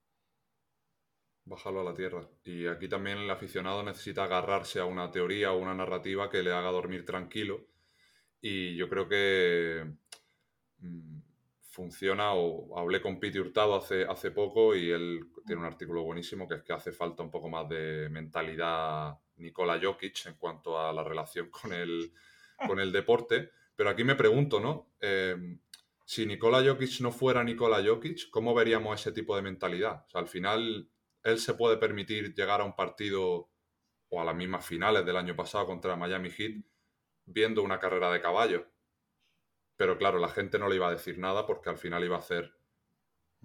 [1.44, 2.29] Bajarlo a la tierra.
[2.42, 6.53] Y aquí también el aficionado necesita agarrarse a una teoría o una narrativa que le
[6.53, 7.68] haga dormir tranquilo.
[8.40, 9.94] Y yo creo que
[10.79, 11.20] mm,
[11.77, 16.49] funciona, o hablé con Piti Hurtado hace, hace poco y él tiene un artículo buenísimo
[16.49, 20.91] que es que hace falta un poco más de mentalidad Nikola Jokic en cuanto a
[20.95, 22.15] la relación con el,
[22.67, 23.51] con el deporte.
[23.77, 24.95] Pero aquí me pregunto, ¿no?
[25.01, 25.61] Em,
[26.07, 30.07] si Nikola Jokic no fuera Nikola Jokic, ¿cómo veríamos ese tipo de mentalidad?
[30.15, 30.89] Al final,
[31.25, 33.51] él se puede permitir llegar a un partido
[34.09, 36.65] o a las mismas finales del año pasado contra Miami Heat
[37.27, 38.62] viendo una carrera de caballos
[39.77, 42.20] pero claro, la gente no le iba a decir nada porque al final iba a
[42.20, 42.53] hacer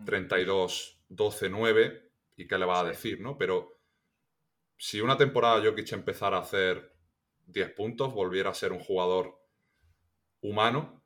[0.06, 3.38] 32, 12, 9 y qué le va a decir, ¿no?
[3.38, 3.78] Pero
[4.78, 6.96] si una temporada Jokic empezara a hacer
[7.48, 9.40] 10 puntos, volviera a ser un jugador
[10.42, 11.04] humano.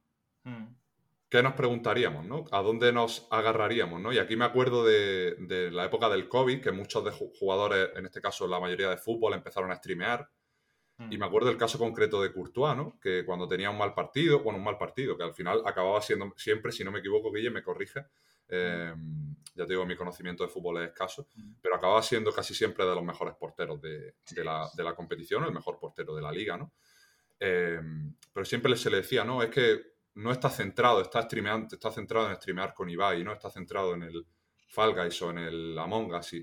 [1.29, 2.45] ¿qué nos preguntaríamos, ¿no?
[2.51, 4.13] ¿A dónde nos agarraríamos, ¿no?
[4.13, 8.05] Y aquí me acuerdo de, de la época del COVID, que muchos de jugadores, en
[8.05, 10.29] este caso la mayoría de fútbol, empezaron a streamear
[10.97, 12.97] y me acuerdo del caso concreto de Courtois, ¿no?
[13.01, 16.33] Que cuando tenía un mal partido, bueno, un mal partido, que al final acababa siendo
[16.37, 18.05] siempre, si no me equivoco, Guille me corrige,
[18.47, 21.27] em, ya te digo, mi conocimiento de fútbol es escaso,
[21.61, 25.51] pero acababa siendo casi siempre de los mejores porteros de, la, de la, competición, el
[25.51, 26.71] mejor portero de la liga, ¿no?
[27.39, 31.91] Em, pero siempre se le decía, no, es que no está centrado, está streameando, está
[31.91, 34.25] centrado en streamear con Ibai, no está centrado en el
[34.67, 36.35] Fall Guys o en el Among Us.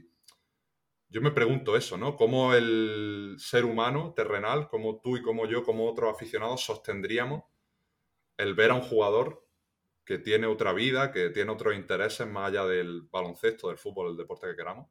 [1.13, 2.17] Yo me pregunto eso, ¿no?
[2.17, 7.45] ¿Cómo el ser humano terrenal, como tú y como yo, como otros aficionados, sostendríamos
[8.39, 9.47] el ver a un jugador
[10.07, 14.17] que tiene otra vida, que tiene otros intereses más allá del baloncesto, del fútbol, el
[14.17, 14.89] deporte que queramos,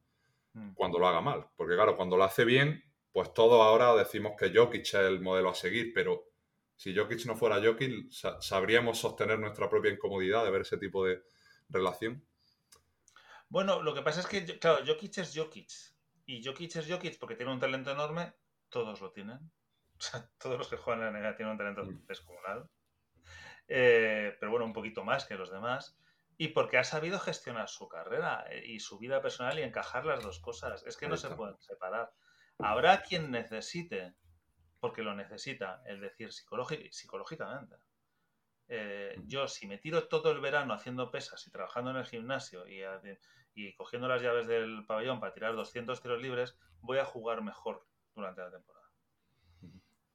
[0.54, 0.74] mm.
[0.76, 1.48] cuando lo haga mal?
[1.56, 5.50] Porque claro, cuando lo hace bien, pues todos ahora decimos que Jokic es el modelo
[5.50, 6.30] a seguir, pero
[6.76, 8.12] si Jokic no fuera Jokic,
[8.42, 11.24] ¿sabríamos sostener nuestra propia incomodidad de ver ese tipo de
[11.68, 12.24] relación?
[13.50, 15.72] Bueno, lo que pasa es que, claro, Jokic es Jokic.
[16.26, 18.34] Y Jokic es Jokic porque tiene un talento enorme,
[18.70, 19.40] todos lo tienen.
[20.02, 22.08] O sea, todos los que juegan en la NBA tienen un talento mm.
[22.08, 22.68] descomunal.
[23.68, 25.96] Eh, pero bueno, un poquito más que los demás.
[26.38, 30.24] Y porque ha sabido gestionar su carrera eh, y su vida personal y encajar las
[30.24, 30.84] dos cosas.
[30.88, 32.12] Es que no se pueden separar.
[32.58, 34.16] Habrá quien necesite,
[34.80, 37.76] porque lo necesita, es decir, psicológicamente.
[38.68, 39.28] Eh, mm.
[39.28, 42.82] yo, si me tiro todo el verano haciendo pesas y trabajando en el gimnasio y,
[43.54, 47.86] y cogiendo las llaves del pabellón para tirar 200 tiros libres, voy a jugar mejor
[48.16, 48.90] durante la temporada.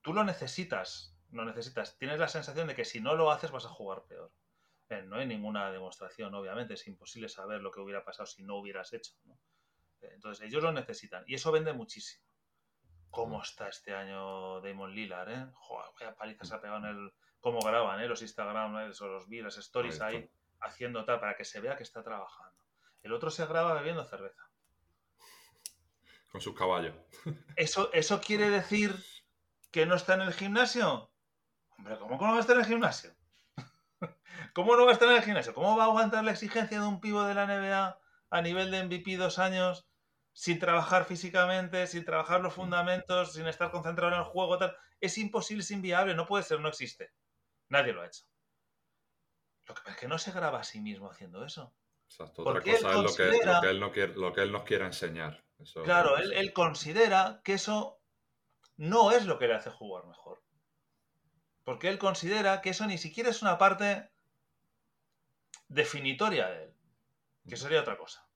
[0.03, 1.99] Tú lo necesitas, no necesitas.
[1.99, 4.32] Tienes la sensación de que si no lo haces vas a jugar peor.
[4.89, 8.57] Eh, no hay ninguna demostración, obviamente, es imposible saber lo que hubiera pasado si no
[8.57, 9.12] hubieras hecho.
[10.01, 12.24] Eh, entonces ellos lo necesitan y eso vende muchísimo.
[13.11, 15.30] ¿Cómo está este año Damon Lillard?
[15.30, 15.51] Eh?
[15.55, 17.12] Joder, vaya paliza se ha pegado en el...
[17.41, 18.09] Cómo graban ¿eh?
[18.09, 18.93] los Instagram, ¿eh?
[19.01, 20.30] los vi, las stories ahí,
[20.61, 22.55] haciendo tal, para que se vea que está trabajando.
[23.07, 24.50] El otro se graba bebiendo cerveza.
[26.32, 26.92] Con sus caballos.
[27.54, 28.96] ¿Eso, ¿Eso quiere decir
[29.70, 31.12] que no está en el gimnasio?
[31.78, 33.14] Hombre, ¿cómo no va a estar en el gimnasio?
[34.54, 35.54] ¿Cómo no va a estar en el gimnasio?
[35.54, 37.96] ¿Cómo va a aguantar la exigencia de un pivo de la NBA
[38.30, 39.86] a nivel de MVP dos años
[40.32, 44.59] sin trabajar físicamente, sin trabajar los fundamentos, sin estar concentrado en el juego?
[44.59, 44.76] Tal?
[45.00, 47.12] Es imposible, es inviable, no puede ser, no existe.
[47.68, 48.24] Nadie lo ha hecho.
[49.66, 51.72] Lo que pasa es que no se graba a sí mismo haciendo eso.
[52.18, 55.44] Otra cosa es lo que, él no quiere, lo que él nos quiere enseñar.
[55.84, 58.00] claro, él, considera que eso
[58.76, 60.42] no es lo que le hace jugar mejor.
[61.64, 64.11] Porque él considera que eso ni siquiera es una parte
[65.68, 66.74] definitoria de él.
[67.48, 68.26] Que sería otra cosa.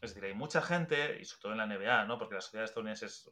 [0.00, 2.18] Es decir, hay mucha gente, y sobre todo en la NBA, ¿no?
[2.18, 3.30] Porque la sociedad estadounidense es.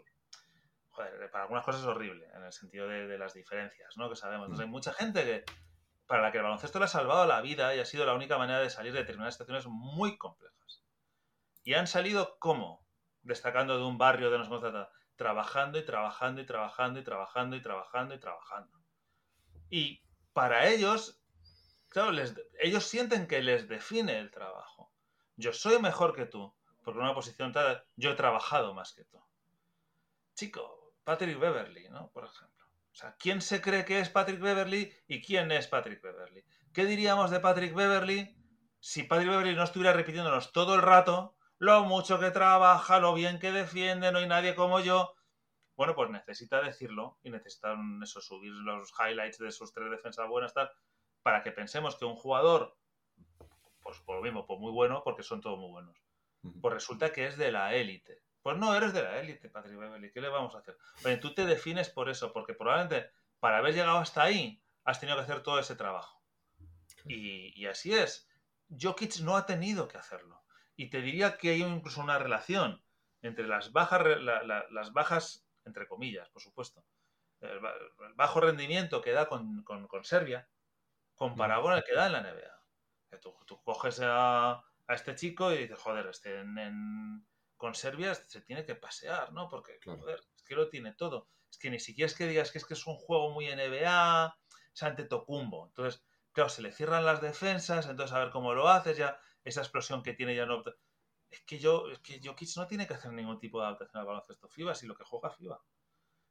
[0.90, 4.10] Joder, para algunas cosas es horrible, en el sentido de, las diferencias, ¿no?
[4.10, 4.46] Que sabemos.
[4.46, 5.44] Entonces, hay mucha gente que
[6.06, 8.38] para la que el baloncesto le ha salvado la vida y ha sido la única
[8.38, 10.82] manera de salir de determinadas situaciones muy complejas.
[11.64, 12.84] Y han salido ¿cómo?
[13.22, 14.48] Destacando de un barrio de nos
[15.16, 18.82] trabajando y trabajando y trabajando y trabajando y trabajando y trabajando.
[19.70, 21.22] Y para ellos,
[21.88, 22.12] claro,
[22.60, 24.92] ellos sienten que les define el trabajo.
[25.36, 29.04] Yo soy mejor que tú, porque en una posición tal, yo he trabajado más que
[29.04, 29.22] tú.
[30.34, 32.10] Chico, Patrick Beverly, ¿no?
[32.10, 32.51] Por ejemplo.
[32.92, 36.44] O sea, ¿quién se cree que es Patrick Beverly y quién es Patrick Beverly?
[36.74, 38.36] ¿Qué diríamos de Patrick Beverly
[38.80, 43.38] si Patrick Beverly no estuviera repitiéndonos todo el rato lo mucho que trabaja, lo bien
[43.38, 45.14] que defiende, no hay nadie como yo?
[45.74, 50.52] Bueno, pues necesita decirlo y necesita eso, subir los highlights de sus tres defensas buenas,
[50.52, 50.70] tal,
[51.22, 52.76] para que pensemos que un jugador,
[53.82, 55.96] pues por lo mismo, pues muy bueno, porque son todos muy buenos,
[56.60, 58.22] pues resulta que es de la élite.
[58.42, 60.10] Pues no, eres de la élite, Patrick Beverly.
[60.10, 60.76] ¿Qué le vamos a hacer?
[61.04, 65.16] Oye, tú te defines por eso, porque probablemente para haber llegado hasta ahí has tenido
[65.16, 66.22] que hacer todo ese trabajo.
[67.06, 68.28] Y, así es.
[68.68, 70.42] Jokic no ha tenido que hacerlo.
[70.76, 72.82] Y te diría que hay incluso una relación
[73.20, 76.84] entre las bajas, las bajas entre comillas, por supuesto,
[77.40, 77.60] el,
[78.14, 79.64] bajo rendimiento que da con,
[80.02, 80.48] Serbia,
[81.14, 83.18] comparado con el que da en la NBA.
[83.20, 87.24] Tú, tú coges a, este chico y dices, joder, este en
[87.62, 89.48] con Serbia se tiene que pasear, ¿no?
[89.48, 91.28] Porque, joder, es que lo tiene todo.
[91.48, 94.36] Es que ni siquiera es que digas que es que es un juego muy NBA,
[94.74, 95.68] es ante Tocumbo.
[95.68, 99.60] Entonces, claro, se le cierran las defensas, entonces a ver cómo lo haces, ya esa
[99.60, 100.64] explosión que tiene ya no...
[101.30, 104.08] Es que yo, es que Jokic no tiene que hacer ningún tipo de adaptación al
[104.08, 105.62] baloncesto FIBA, si lo que juega FIBA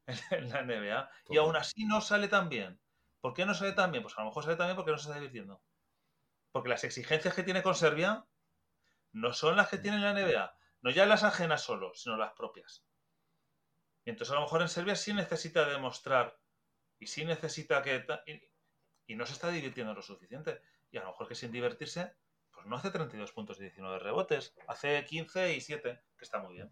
[0.31, 1.09] en la NBA.
[1.29, 2.77] Y aún así no sale tan bien.
[3.21, 4.03] ¿Por qué no sale tan bien?
[4.03, 5.61] Pues a lo mejor sale tan bien porque no se está divirtiendo.
[6.51, 8.25] Porque las exigencias que tiene con Serbia
[9.13, 10.60] no son las que tiene en la NBA.
[10.81, 12.83] No ya las ajenas solo, sino las propias.
[14.03, 16.39] Y entonces a lo mejor en Serbia sí necesita demostrar
[16.99, 18.05] y sí necesita que...
[19.07, 20.61] Y, no se está divirtiendo lo suficiente.
[20.89, 22.15] Y a lo mejor que sin divertirse,
[22.51, 26.55] pues no hace 32 puntos y 19 rebotes, hace 15 y 7, que está muy
[26.55, 26.71] bien.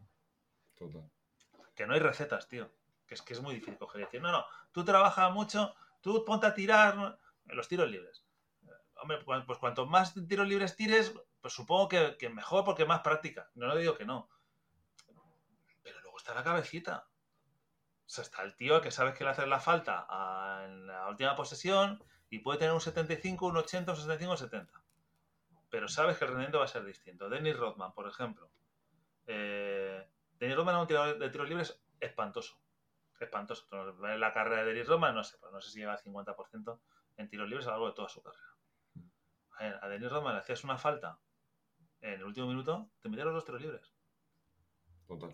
[1.75, 2.71] Que no hay recetas, tío.
[3.05, 6.23] Que es que es muy difícil coger y decir, no, no, tú trabajas mucho, tú
[6.23, 8.25] ponte a tirar los tiros libres.
[9.01, 13.49] Hombre, pues cuanto más tiros libres tires, pues supongo que, mejor porque más práctica.
[13.55, 14.29] No le digo que no.
[15.83, 17.07] Pero luego está la cabecita.
[18.05, 20.07] O sea, está el tío que sabes que le hace la falta
[20.65, 24.83] en la última posesión Y puede tener un 75, un 80, un 65, un 70.
[25.69, 27.29] Pero sabes que el rendimiento va a ser distinto.
[27.29, 28.49] Dennis Rodman, por ejemplo.
[29.27, 30.07] Eh,
[30.39, 32.59] Dennis Rodman es un tirador de tiros libres espantoso.
[33.19, 33.67] Espantoso.
[34.01, 36.79] La carrera de Dennis Rodman, no sé, pues no sé si lleva 50%
[37.17, 38.48] en tiros libres a lo largo de toda su carrera.
[39.59, 41.19] A, a Dennis Rodman le hacías una falta
[42.01, 43.93] en el último minuto, te metía los dos tiros libres.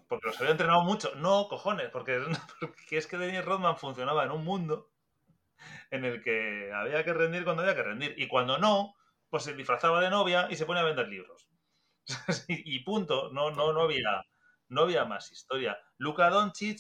[0.08, 1.14] Porque los había entrenado mucho.
[1.16, 2.24] No, cojones, porque,
[2.62, 4.90] porque es que Dennis Rodman funcionaba en un mundo
[5.92, 8.16] en el que había que rendir cuando había que rendir.
[8.18, 8.96] Y cuando no,
[9.30, 11.50] pues se disfrazaba de novia y se pone a vender libros.
[12.48, 13.30] y punto.
[13.34, 14.26] No, no, no había,
[14.70, 15.78] no había más historia.
[15.98, 16.80] Luka Doncic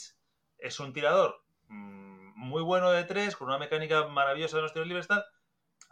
[0.57, 4.87] es un tirador mm, muy bueno de tres, con una mecánica maravillosa de los tiros
[4.87, 5.07] libres.
[5.07, 5.25] Tal.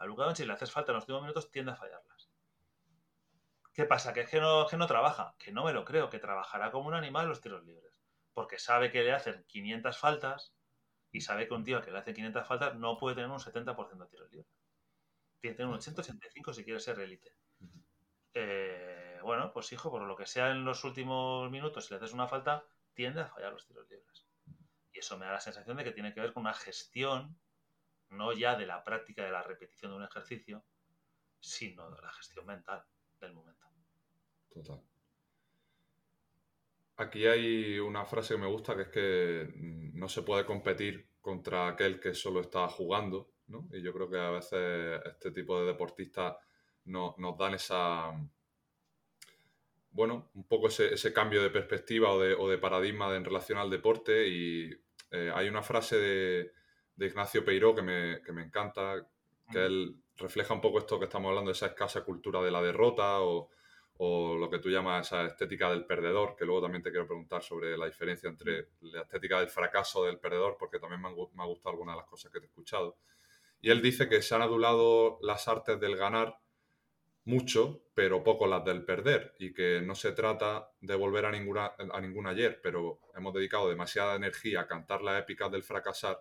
[0.03, 2.29] A Luka Doncic le haces falta en los últimos minutos, tiende a fallarlas.
[3.73, 4.11] ¿Qué pasa?
[4.11, 5.33] Que es que no, que no trabaja.
[5.39, 7.97] Que no me lo creo, que trabajará como un animal los tiros libres.
[8.33, 10.53] Porque sabe que le hacen 500 faltas
[11.09, 14.03] y sabe que un tío que le hace 500 faltas no puede tener un 70%
[14.03, 14.51] de tiros libres.
[15.39, 17.37] Tiene que tener un 185 si quiere ser élite.
[18.33, 22.11] Eh, bueno, pues hijo, por lo que sea en los últimos minutos, si le haces
[22.11, 24.27] una falta, tiende a fallar los tiros libres.
[24.91, 27.39] Y eso me da la sensación de que tiene que ver con una gestión,
[28.13, 30.63] no ya de la práctica de la repetición de un ejercicio,
[31.39, 32.83] sino de la gestión mental
[33.19, 33.67] del momento.
[34.53, 34.81] Total.
[36.97, 39.53] Aquí hay una frase que me gusta, que es que
[39.93, 43.67] no se puede competir contra aquel que solo está jugando, ¿no?
[43.73, 46.35] Y yo creo que a veces este tipo de deportistas
[46.85, 48.11] nos dan esa,
[49.91, 54.27] bueno, un poco ese, cambio de perspectiva o de, paradigma en relación al deporte.
[54.27, 54.71] Y
[55.11, 56.53] eh, hay una frase de,
[56.97, 59.07] Ignacio Peiró que me, que me encanta,
[59.51, 63.21] que él refleja un poco esto que estamos hablando, esa escasa cultura de la derrota
[63.21, 63.49] o,
[63.99, 67.77] lo que tú llamas esa estética del perdedor, que luego también te quiero preguntar sobre
[67.77, 71.45] la diferencia entre la estética del fracaso del perdedor, porque también me han, me ha
[71.45, 72.97] gustado algunas de las cosas que te he escuchado.
[73.61, 76.37] Y él dice que se han adulado las artes del ganar
[77.23, 81.73] mucho, pero poco las del perder, y que no se trata de volver a, ninguna,
[81.77, 86.19] a ningún ayer, pero hemos dedicado demasiada energía a cantar las épicas del fracasar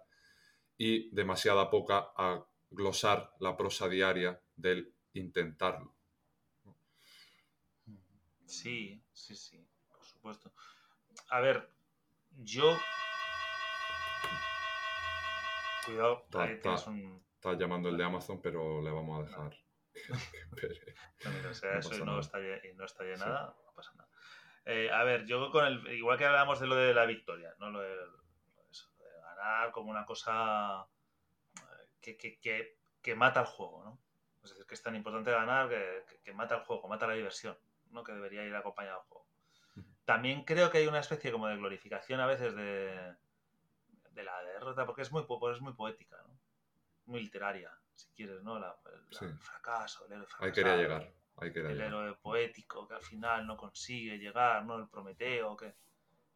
[0.85, 5.95] y demasiada poca a glosar la prosa diaria del intentarlo.
[8.47, 10.53] Sí, sí, sí, por supuesto.
[11.29, 11.71] A ver,
[12.31, 12.77] yo...
[15.87, 19.57] Cuidado, ahí está, Está llamando el de Amazon, pero le vamos a dejar.
[21.45, 22.39] no, sea, eso y no, está,
[22.75, 24.09] no está nada, no pasa nada.
[24.65, 25.87] Eh, a ver, yo con el.
[25.93, 27.71] Igual que hablábamos de lo de la victoria, ¿no?
[27.71, 27.95] Lo de,
[29.73, 30.87] como una cosa
[32.01, 32.17] que,
[33.03, 33.99] que, mata el juego, ¿no?
[34.43, 35.69] Es decir, que es tan importante ganar
[36.23, 37.57] que, mata el juego, mata la diversión,
[37.91, 38.03] ¿no?
[38.03, 39.27] Que debería ir acompañado al juego.
[40.05, 43.15] También creo que hay una especie como de glorificación a veces de,
[44.11, 46.39] de la derrota, porque es muy, es muy poética, ¿no?
[47.07, 48.57] Muy literaria, si quieres, ¿no?
[48.57, 50.47] el fracaso, el héroe fracasado.
[50.47, 51.13] Ahí quería llegar.
[51.37, 54.79] Ahí quería el héroe poético que al final no consigue llegar, ¿no?
[54.79, 55.75] El Prometeo, que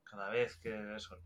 [0.05, 1.19] cada vez que eso.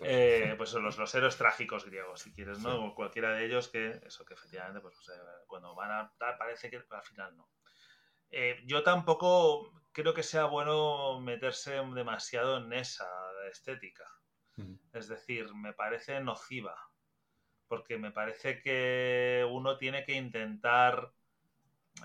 [0.00, 2.94] Eh, pues son los, los, héroes trágicos griegos, si quieres, ¿no?
[2.94, 4.96] Cualquiera de ellos que, eso, que efectivamente, pues,
[5.46, 7.48] cuando van a tal, parece que al final no.
[8.30, 13.08] Eh, yo tampoco creo que sea bueno meterse demasiado en esa
[13.50, 14.04] estética.
[14.92, 16.76] Es decir, me parece nociva,
[17.66, 21.12] porque me parece que uno tiene que intentar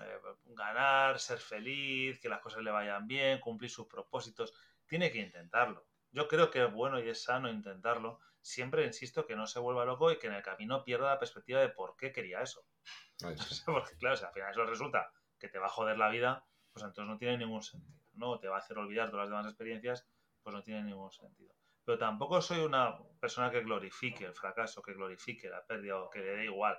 [0.02, 4.52] eh, ganar, ser feliz, que las cosas le vayan bien, cumplir sus propósitos.
[4.86, 5.86] Tiene que intentarlo.
[6.12, 8.18] Yo creo que es bueno y es sano intentarlo.
[8.40, 11.60] Siempre insisto que no se vuelva loco y que en el camino pierda la perspectiva
[11.60, 12.64] de por qué quería eso.
[13.66, 16.84] Porque claro, si al final eso resulta que te va a joder la vida, pues
[16.84, 18.00] entonces no tiene ningún sentido.
[18.14, 20.08] No te va a hacer olvidar todas las demás experiencias,
[20.42, 21.54] pues no tiene ningún sentido.
[21.84, 26.20] Pero tampoco soy una persona que glorifique el fracaso, que glorifique la pérdida o que
[26.20, 26.78] le dé igual.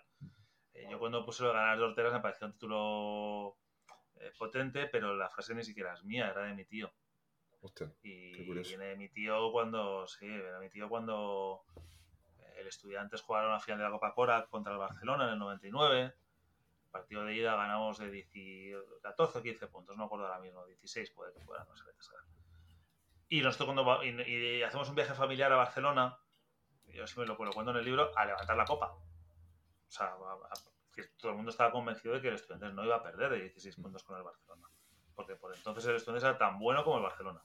[0.73, 3.57] Eh, yo cuando puse lo de ganar Ortegas me pareció un título
[4.15, 6.91] eh, potente, pero la frase ni siquiera es mía, era de mi tío
[8.01, 11.63] y viene mi tío cuando, sí, viene mi tío cuando
[12.57, 16.13] el Estudiantes jugaron la final de la Copa Cora contra el Barcelona en el 99.
[16.91, 21.11] partido de ida ganamos de 14 o 15 puntos, no me acuerdo ahora mismo, 16
[21.11, 21.83] puede que fuera, no sé
[23.29, 26.17] Y nosotros cuando y, hacemos un viaje familiar a Barcelona,
[26.87, 28.91] yo sí me lo, cuento en el libro, a levantar la copa.
[28.91, 30.15] O sea,
[31.17, 33.75] todo el mundo estaba convencido de que el Estudiantes no iba a perder de 16
[33.77, 34.67] puntos con el Barcelona.
[35.15, 37.41] Porque por entonces el Estudiantes era tan bueno como el Barcelona.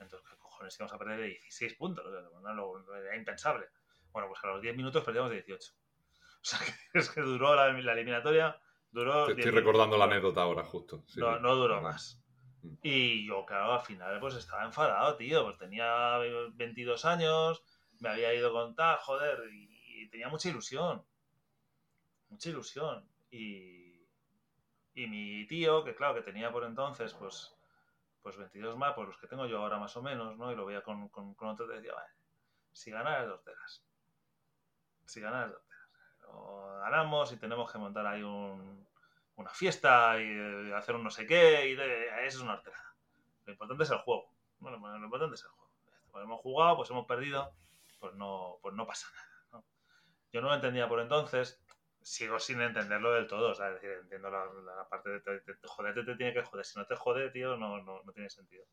[0.00, 2.04] Entonces, ¿qué cojones íbamos a perder de 16 puntos?
[2.06, 3.66] Era impensable.
[4.12, 5.72] Bueno, pues a los 10 minutos perdíamos de 18.
[5.72, 6.58] O sea,
[6.92, 8.58] que es que duró la, eliminatoria.
[8.90, 11.04] Duró estoy recordando la anécdota ahora, justo.
[11.16, 12.20] no, no, duró más.
[12.62, 12.74] Mm.
[12.82, 15.44] Y yo, claro, al final pues estaba enfadado, tío.
[15.44, 16.18] Pues tenía
[16.54, 17.62] 22 años,
[18.00, 21.04] me había ido con tal, joder, y, tenía mucha ilusión.
[22.30, 23.08] Mucha ilusión.
[23.30, 24.08] Y,
[24.94, 27.54] y mi tío, que claro, que tenía por entonces, pues,
[28.22, 30.52] pues 22 más, pues los que tengo yo ahora más o menos, ¿no?
[30.52, 32.10] Y lo veía con, con, con otro, decía, vale,
[32.72, 33.84] si ganas dos telas.
[35.06, 35.88] Si ganas dos telas.
[36.28, 38.86] O ganamos y tenemos que montar ahí un,
[39.36, 42.78] una fiesta y eh, hacer un no sé qué, y eso es una hortera.
[43.46, 44.32] Lo importante es el juego.
[44.58, 45.70] Bueno, lo importante es el juego.
[46.10, 47.52] Pues hemos jugado, pues hemos perdido,
[47.98, 49.08] pues no, pues no pasa
[49.52, 49.64] nada.
[50.32, 51.60] Yo no lo entendía por entonces,
[52.02, 56.04] sigo sin entenderlo del todo, o sea, es decir, entiendo la, parte de, te, joderte
[56.04, 58.64] te tiene que joder, si no te jode, tío, no, no, no tiene sentido.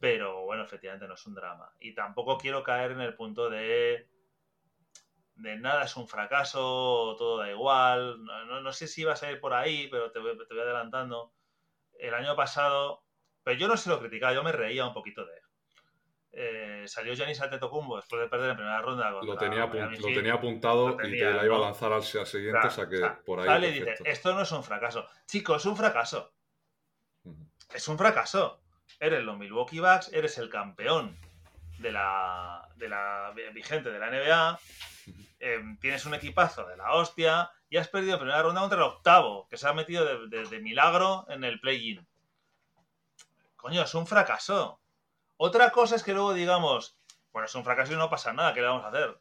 [0.00, 1.72] Pero bueno, efectivamente no es un drama.
[1.78, 4.08] Y tampoco quiero caer en el punto de
[5.40, 8.22] de nada es un fracaso, todo da igual.
[8.24, 11.32] No, no, sé si vas a ir por ahí, pero te voy, te voy, adelantando.
[11.98, 13.04] El año pasado,
[13.42, 15.39] pero yo no se lo criticaba, yo me reía un poquito de él.
[16.32, 19.10] Eh, salió Giannis Antetokounmpo después de perder en primera ronda.
[19.10, 22.88] Lo tenía, lo tenía apuntado y te la iba a lanzar al, siguiente, o sea
[22.88, 23.46] que por ahí.
[23.46, 25.06] Sale y dice, esto no es un fracaso.
[25.26, 26.32] Chico, es un fracaso.
[27.74, 28.60] Es un fracaso.
[28.98, 31.16] Eres los Milwaukee Bucks, eres el campeón
[31.78, 34.60] de la, de la vigente de la NBA
[35.42, 39.48] Em, tienes un equipazo de la hostia y has perdido primera ronda contra el octavo,
[39.48, 42.06] que se ha metido de, milagro en el play-in.
[43.56, 44.79] Coño, es un fracaso.
[45.42, 46.98] Otra cosa es que luego digamos,
[47.32, 49.18] bueno, es un fracaso y no pasa nada, ¿qué le vamos a hacer?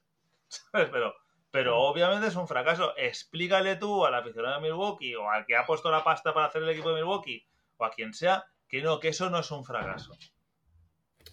[0.91, 1.15] Pero,
[1.49, 1.79] pero mm.
[1.79, 2.93] obviamente es un fracaso.
[2.97, 6.63] Explícale tú al aficionado de Milwaukee o al que ha puesto la pasta para hacer
[6.63, 7.47] el equipo de Milwaukee
[7.77, 10.11] o a quien sea, que no, que eso no es un fracaso.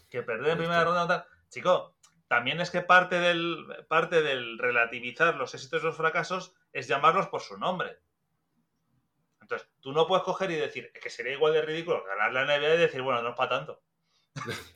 [0.09, 1.97] Que perder en primera ronda, chico,
[2.29, 7.27] también es que parte del, parte del relativizar los éxitos y los fracasos es llamarlos
[7.27, 7.99] por su nombre.
[9.41, 12.75] Entonces, tú no puedes coger y decir que sería igual de ridículo ganar la NBA
[12.75, 13.83] y decir, bueno, no es para tanto.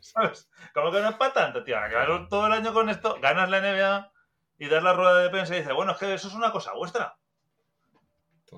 [0.01, 0.51] ¿Sabes?
[0.75, 1.77] ¿Cómo que no es para tanto, tío?
[1.77, 4.13] Ganar todo el año con esto, ganas la NBA
[4.59, 6.73] y das la rueda de prensa y dices, bueno, es que eso es una cosa
[6.75, 7.17] vuestra.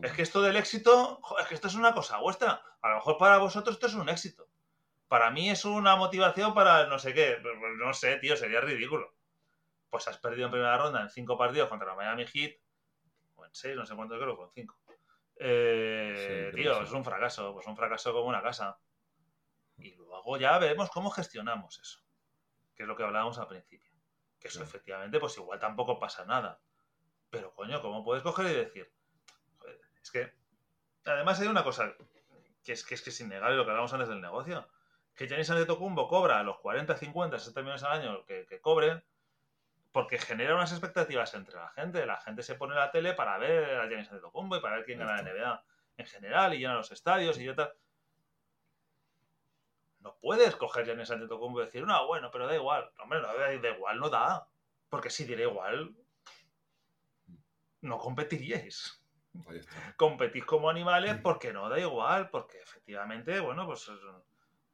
[0.03, 2.63] Es que esto del éxito, es que esto es una cosa vuestra.
[2.81, 4.49] A lo mejor para vosotros esto es un éxito
[5.13, 7.37] para mí es una motivación para no sé qué.
[7.43, 9.13] Pues, pues, no sé, tío, sería ridículo.
[9.91, 12.53] Pues has perdido en primera ronda en cinco partidos contra la Miami Heat,
[13.35, 14.75] o en seis, no sé cuánto creo, con cinco.
[15.37, 18.79] Eh, tío, es un fracaso, pues un fracaso como una casa.
[19.83, 22.01] Y luego ya veremos cómo gestionamos eso,
[22.75, 23.93] que es lo que hablábamos al principio.
[24.39, 26.61] Que eso efectivamente, pues igual tampoco pasa nada.
[27.31, 28.93] Pero coño, ¿cómo puedes coger y decir?
[30.03, 30.33] es que,
[31.05, 31.95] además hay una cosa
[32.65, 34.69] que es que es, que es innegable lo que hablamos antes del negocio
[35.15, 39.03] que Giannis Antetokounmpo cobra los 40, 50, 60 millones al año que, que cobre,
[39.93, 42.07] porque genera unas expectativas entre la gente.
[42.07, 44.99] La gente se pone la tele para ver a Giannis Antetokounmpo y para ver quién
[44.99, 45.65] gana la NBA
[45.99, 47.73] en general y llena los estadios y yo tal.
[50.03, 52.91] No puedes coger Giannis Antetokounmpo y decir, no, bueno, pero da igual.
[53.03, 54.49] hombre, no, da igual, no da.
[54.89, 55.95] Porque si diera igual,
[57.81, 59.01] no competiríais.
[59.97, 63.91] Competís como animales porque no da igual, porque efectivamente, bueno, pues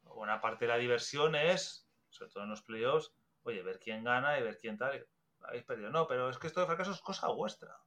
[0.02, 3.12] buena parte de la diversión es, sobre todo en los playoffs,
[3.44, 5.06] oye, ver quién gana y ver quién tal.
[5.42, 5.90] Habéis perdido.
[5.90, 7.78] No, pero es que esto de fracaso es cosa vuestra.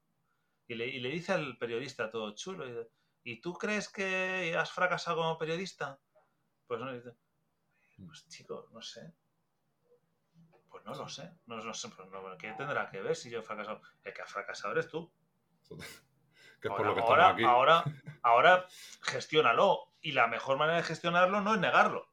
[0.67, 2.65] Y le, dice al periodista todo chulo,
[3.23, 5.99] y, tú crees que has fracasado como periodista?
[6.65, 7.13] Pues no, dice,
[8.05, 9.13] pues chico, no sé.
[10.69, 11.31] Pues no lo sé.
[11.45, 13.81] No, sé pues ¿Qué tendrá que ver si yo he fracasado?
[14.03, 15.11] El que ha fracasado eres tú.
[16.61, 17.43] Que es por lo que ahora, aquí.
[17.43, 17.83] ahora,
[18.21, 18.67] ahora,
[19.01, 19.95] gestiónalo.
[19.99, 22.11] Y la mejor manera de gestionarlo no es negarlo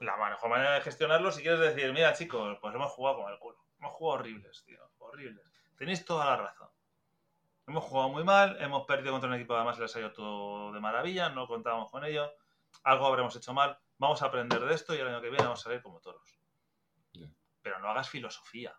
[0.00, 3.38] la mejor manera de gestionarlo, si quieres decir, mira chicos, pues hemos jugado con el
[3.38, 3.58] culo.
[3.78, 5.52] Hemos jugado horribles, tío, horribles.
[5.76, 6.68] Tenéis toda la razón.
[7.66, 10.80] Hemos jugado muy mal, hemos perdido contra un equipo además les ha ido todo de
[10.80, 12.32] maravilla, no contábamos con ello.
[12.84, 15.60] Algo habremos hecho mal, vamos a aprender de esto y el año que viene vamos
[15.60, 16.38] a salir como toros.
[17.62, 18.74] Pero no hagas filosofía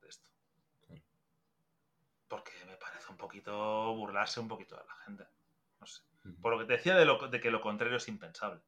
[0.00, 0.30] de esto.
[2.28, 5.26] Porque me parece un poquito burlarse un poquito de la gente.
[5.80, 6.02] No sé.
[6.40, 8.62] Por lo que te decía de, lo, de que lo contrario es impensable.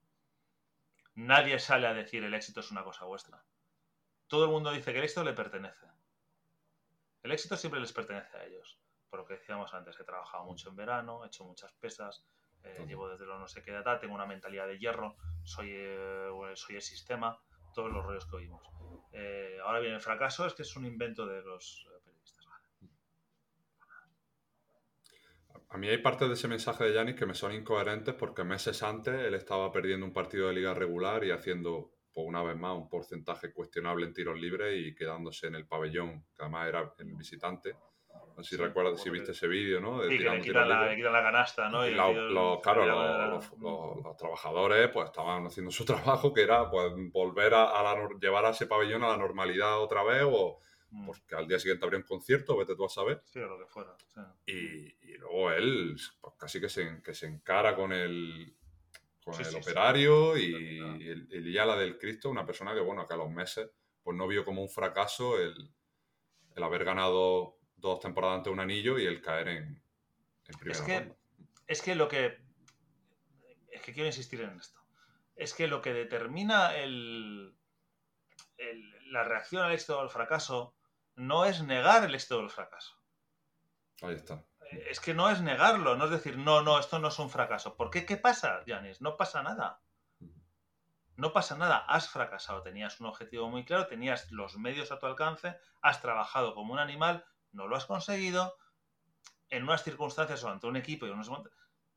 [1.15, 3.45] Nadie sale a decir el éxito es una cosa vuestra.
[4.27, 5.87] Todo el mundo dice que el éxito le pertenece.
[7.23, 8.79] El éxito siempre les pertenece a ellos.
[9.09, 12.25] Por lo que decíamos antes, he trabajado mucho en verano, he hecho muchas pesas,
[12.65, 16.29] eh, llevo desde los no sé qué edad, tengo una mentalidad de hierro, soy, eh,
[16.55, 17.39] soy el sistema,
[17.75, 18.63] todos los rollos que oímos.
[19.13, 21.87] Eh, ahora bien, el fracaso es que es un invento de los
[25.73, 28.83] A mí hay partes de ese mensaje de Yanis que me son incoherentes porque meses
[28.83, 32.77] antes él estaba perdiendo un partido de liga regular y haciendo, por una vez más,
[32.77, 37.15] un porcentaje cuestionable en tiros libres y quedándose en el pabellón, que además era el
[37.15, 37.75] visitante,
[38.37, 40.03] No sé si recuerdas, si viste ese vídeo, ¿no?
[40.03, 41.87] sí, que le quitan, la, la, canasta, ¿no?
[41.87, 42.87] Y, los, claro,
[43.59, 48.66] los, trabajadores pues estaban haciendo su trabajo, que era pues volver a, llevar a ese
[48.66, 50.59] pabellón a la normalidad otra vez o
[50.91, 51.07] mm.
[51.07, 53.22] porque al día siguiente habría un concierto, vete tú a saber.
[53.24, 53.95] Sí, lo que fuera.
[54.47, 58.55] Y, y, luego él pues, casi que se, que se encara con el,
[59.24, 63.18] con el operario y, el, el Yala del Cristo, una persona que, bueno, que a
[63.18, 63.70] los meses
[64.03, 65.55] pues no vio como un fracaso el,
[66.57, 69.83] el haber ganado dos temporadas ante un anillo y el caer en,
[70.47, 71.14] en primera es que,
[71.66, 72.41] Es que lo que...
[73.70, 74.80] Es que quiero insistir en esto.
[75.35, 77.55] Es que lo que determina el,
[79.07, 80.74] la reacción al éxito o al fracaso
[81.16, 82.97] no es negar el éxito o el fracaso.
[84.03, 84.45] Ahí está.
[84.89, 87.76] Es que no es negarlo, no es decir, no, no, esto no es un fracaso.
[87.76, 88.07] ¿Por qué?
[88.07, 89.01] ¿Qué pasa, Janis?
[89.01, 89.80] No pasa nada.
[91.16, 95.07] No pasa nada, has fracasado, tenías un objetivo muy claro, tenías los medios a tu
[95.07, 98.57] alcance, has trabajado como un animal, no lo has conseguido,
[99.51, 101.31] en unas circunstancias o ante un equipo y unos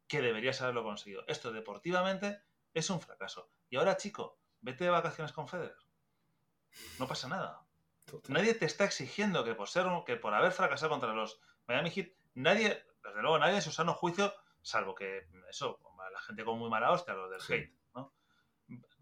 [0.08, 1.24] que deberías haberlo conseguido.
[1.28, 2.42] Esto deportivamente
[2.74, 3.50] es un fracaso.
[3.70, 5.78] Y ahora, chico, vete de vacaciones con Federer.
[7.00, 7.66] No pasa nada.
[8.28, 12.10] Nadie te está exigiendo que por ser que por haber fracasado contra los Miami Heat,
[12.36, 15.80] nadie, desde luego, nadie en su sano juicio, salvo que eso,
[16.12, 18.14] la gente con muy mala hostia, los del hate, ¿no?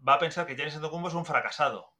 [0.06, 1.92] Va a pensar que Giannis Antetokounmpo es un fracasado.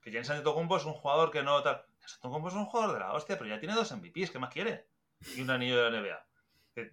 [0.00, 1.84] Que Giannis Antetokounmpo es un jugador que no tal.
[2.14, 4.88] Antetokounmpo es un jugador de la hostia, pero ya tiene dos MVPs, ¿qué más quiere?
[5.36, 6.26] Y un anillo de la NBA.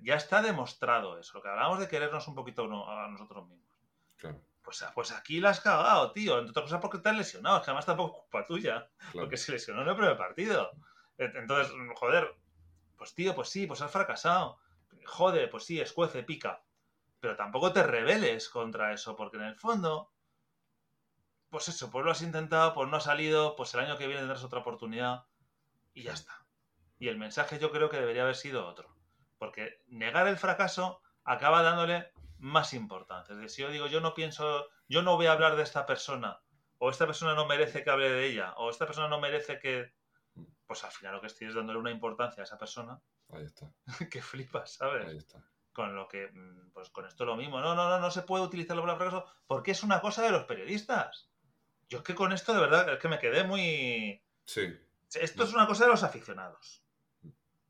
[0.02, 1.34] Ya está demostrado eso.
[1.36, 3.66] Lo que hablábamos de querernos un poquito a nosotros mismos.
[4.64, 6.40] Pues, pues, aquí la has cagado, tío.
[6.40, 7.58] Entre otras cosas porque te has lesionado.
[7.58, 8.90] Es que además tampoco es culpa tuya.
[9.14, 10.72] Porque se lesionó en el primer partido.
[11.18, 12.36] Entonces, joder,
[12.98, 14.58] pues tío, pues sí, pues has fracasado.
[15.06, 16.64] Jode, pues sí, escuece, pica.
[17.20, 20.12] Pero tampoco te rebeles contra eso, porque en el fondo
[21.50, 24.22] pues eso, pues lo has intentado, pues no ha salido, pues el año que viene
[24.22, 25.26] tendrás otra oportunidad
[25.94, 26.46] y ya está.
[27.00, 28.96] Y el mensaje yo creo que debería haber sido otro.
[29.38, 33.34] Porque negar el fracaso acaba dándole más importancia.
[33.34, 35.86] Es decir, si yo digo, yo no pienso, yo no voy a hablar de esta
[35.86, 36.40] persona,
[36.78, 39.94] o esta persona no merece que hable de ella, o esta persona no merece que...
[40.68, 43.00] Pues al final lo que estoy es dándole una importancia a esa persona.
[43.30, 43.72] Ahí está.
[44.12, 45.06] que flipas, ¿sabes?
[45.06, 45.44] Ahí está.
[45.74, 47.60] Con lo que, mm, pues con esto lo mismo.
[47.60, 50.32] No, no, no, no se puede utilizar la palabra fracaso porque es una cosa de
[50.32, 51.30] los periodistas.
[51.90, 54.22] Yo es que con esto de verdad es que me quedé muy...
[54.46, 54.78] Sí.
[55.14, 56.84] Esto es una cosa de los aficionados.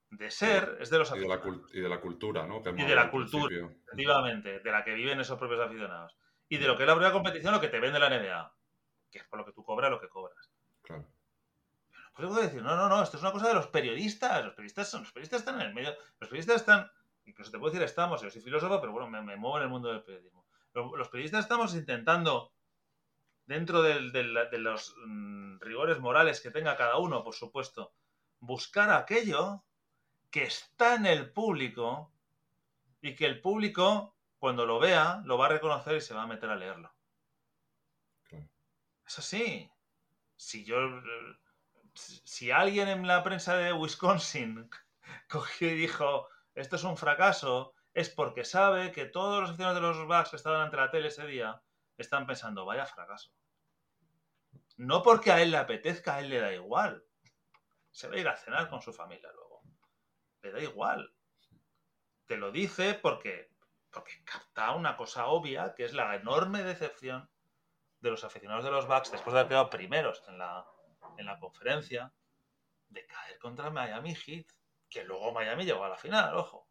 [0.09, 1.73] De ser es de los aficionados.
[1.73, 2.61] Y de la, cultura, ¿no?
[2.65, 6.17] y de la cultura, efectivamente, de la que viven esos propios aficionados.
[6.47, 8.55] Y de lo que es la propia competición, lo que te vende la NBA.
[9.11, 10.49] Que es por lo que tú cobras lo que cobras.
[10.81, 11.05] Claro.
[12.15, 14.45] Pero no puedo decir, no, no, no, esto es una cosa de los periodistas.
[14.45, 15.89] Los periodistas, son, los periodistas están en el medio.
[16.19, 16.89] Los periodistas están,
[17.25, 19.89] incluso te puedo decir estamos, yo soy filósofo, pero bueno, me, muevo en el mundo
[19.89, 20.45] del periodismo.
[20.73, 22.53] los periodistas estamos intentando
[23.45, 27.93] dentro de los mm, rigores morales que tenga cada uno, por supuesto,
[28.39, 29.63] buscar aquello
[30.29, 32.11] que está en el público
[33.01, 36.27] y que el público, cuando lo vea, lo va a reconocer y se va a
[36.27, 36.95] meter a leerlo.
[39.07, 39.71] Es así.
[40.35, 40.77] Si yo.
[41.93, 44.69] Si alguien en la prensa de Wisconsin
[45.29, 49.87] cogió y dijo esto es un fracaso, es porque sabe que todos los aficionados de
[49.87, 51.61] los Bucks que estaban ante la tele ese día
[51.97, 53.31] están pensando, vaya fracaso.
[54.77, 57.05] No porque a él le apetezca, a él le da igual.
[57.91, 59.61] Se va a ir a cenar con su familia luego.
[60.41, 61.13] Le da igual.
[62.25, 63.51] Te lo dice porque,
[63.91, 67.29] porque capta una cosa obvia, que es la enorme decepción
[68.01, 70.65] de los aficionados de los Bucks después de haber quedado primeros en la,
[71.17, 72.13] en la conferencia,
[72.89, 74.47] de caer contra Miami Heat,
[74.89, 76.67] que luego Miami llegó a la final, ojo.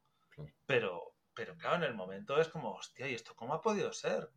[0.67, 4.31] Pero, pero claro, en el momento es como, hostia, ¿y esto cómo ha podido ser?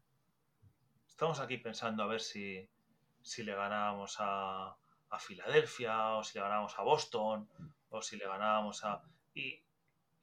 [1.07, 2.69] Estamos aquí pensando a ver si,
[3.27, 4.77] si le ganábamos a,
[5.09, 7.49] a Filadelfia, o si le ganábamos a Boston,
[7.89, 9.03] o si le ganábamos a...
[9.33, 9.61] Y,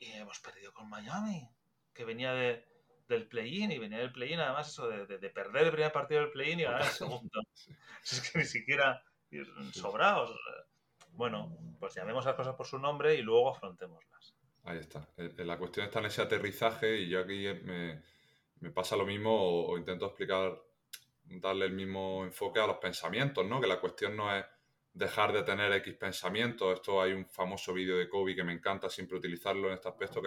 [0.00, 1.48] hemos perdido con Miami,
[1.94, 2.66] que venía de,
[3.08, 6.60] del play-in, y venía del play-in además eso de, perder el primer partido del play-in
[6.60, 7.40] y ganar el segundo.
[8.04, 9.02] es que ni siquiera
[9.72, 10.38] sobrados.
[11.12, 14.34] Bueno, pues llamemos a las cosas por su nombre y luego afrontémoslas.
[14.64, 15.08] Ahí está.
[15.16, 18.02] Eh, eh, la cuestión está en ese aterrizaje y yo aquí me,
[18.60, 20.58] me pasa lo mismo o intento explicar
[21.24, 23.60] darle el mismo enfoque a los pensamientos, ¿no?
[23.60, 24.44] Que la cuestión no es
[24.92, 26.74] dejar de tener X pensamientos.
[26.74, 30.22] Esto hay un famoso vídeo de Kobe que me encanta siempre utilizarlo en este aspecto,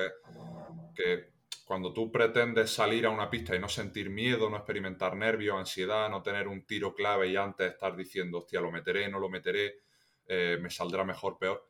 [0.94, 5.58] que, cuando tú pretendes salir a una pista y no sentir miedo, no experimentar nervios,
[5.58, 9.28] ansiedad, no tener un tiro clave y antes estar diciendo, hostia, lo meteré, no lo
[9.28, 9.82] meteré,
[10.28, 11.70] eh, me saldrá mejor, peor.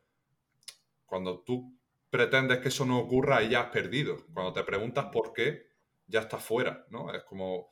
[1.04, 1.76] Cuando tú
[2.10, 4.24] pretendes que eso no ocurra, ya has perdido.
[4.32, 5.66] Cuando te preguntas por qué,
[6.06, 7.12] ya estás fuera, ¿no?
[7.12, 7.70] Es como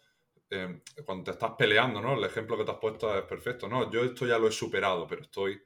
[0.49, 2.15] Em, cuando te estás peleando, ¿no?
[2.15, 3.91] El ejemplo que te has puesto es perfecto, ¿no?
[3.91, 5.61] Yo esto ya lo he superado, pero estoy,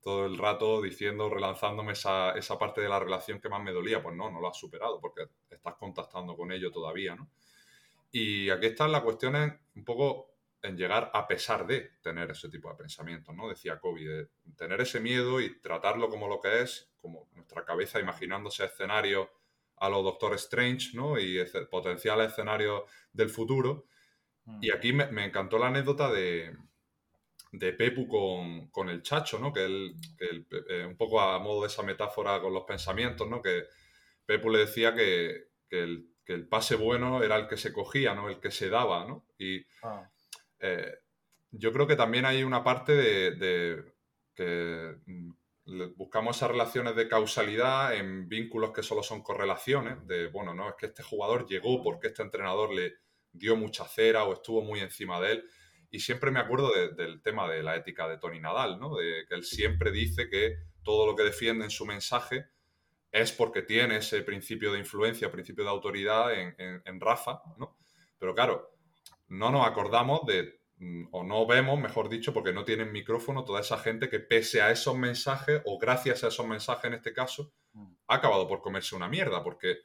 [0.00, 4.02] todo el rato diciendo, relanzándome esa, esa parte de la relación que más me dolía.
[4.02, 7.30] Pues no, no lo has superado porque estás contactando con ello todavía, ¿no?
[8.10, 12.48] Y aquí está la cuestión en, un poco en llegar a pesar de tener ese
[12.48, 13.48] tipo de pensamientos, ¿no?
[13.48, 18.64] Decía Kobe, tener ese miedo y tratarlo como lo que es, como nuestra cabeza imaginándose
[18.64, 19.28] escenarios
[19.76, 21.18] a los Doctor Strange, ¿no?
[21.18, 23.86] Y potenciales escenarios del futuro.
[24.46, 24.58] Mm.
[24.62, 26.56] Y aquí me, encantó la anécdota de,
[27.52, 28.06] de Pepu
[28.70, 29.52] con, el Chacho, ¿no?
[29.52, 29.96] Que, él,
[30.68, 33.42] eh, un poco a modo de esa metáfora con los pensamientos, ¿no?
[33.42, 33.64] Que
[34.24, 36.08] Pepu le decía que, el,
[36.48, 38.28] pase bueno era el que se cogía, ¿no?
[38.28, 39.26] El que se daba, ¿no?
[39.38, 40.10] Y ah.
[40.60, 40.98] eh,
[41.50, 43.84] yo creo que también hay una parte de,
[44.34, 45.32] que mm,
[45.96, 50.74] buscamos esas relaciones de causalidad en vínculos que solo son correlaciones, de, bueno, no, es
[50.76, 52.94] que este jugador llegó porque este entrenador le
[53.36, 55.44] dio mucha cera o estuvo muy encima de él.
[55.90, 58.96] Y siempre me acuerdo del tema de la ética de Tony Nadal, ¿no?
[58.96, 62.46] De que él siempre dice que todo lo que defiende en su mensaje
[63.12, 67.78] es porque tiene ese principio de influencia, principio de autoridad en, Rafa, ¿no?
[68.18, 68.76] Pero claro,
[69.28, 73.60] no nos acordamos de, mm, o no vemos, mejor dicho, porque no tienen micrófono, toda
[73.60, 77.52] esa gente que pese a esos mensajes, o gracias a esos mensajes en este caso,
[77.72, 77.94] mm.
[78.08, 79.78] ha acabado por comerse una mierda, porque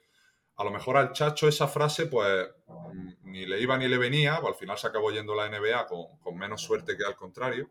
[0.61, 4.39] a lo mejor al Chacho esa frase, pues mm, ni le iba ni le venía,
[4.39, 7.69] o al final se acabó yendo a la NBA con, menos suerte que al contrario.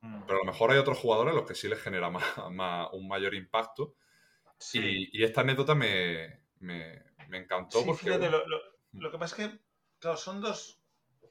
[0.00, 0.22] Mm.
[0.26, 2.24] Pero a lo mejor hay otros jugadores a los que sí les genera más,
[2.92, 3.96] un mayor impacto.
[4.72, 6.44] Y, esta anécdota me,
[7.32, 7.84] encantó.
[7.84, 8.16] porque,
[8.92, 9.58] lo, que pasa es que,
[9.98, 10.80] claro, son dos,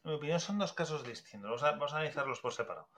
[0.04, 1.62] en mi opinión, son dos casos distintos.
[1.62, 2.90] Vamos a, analizarlos por separado.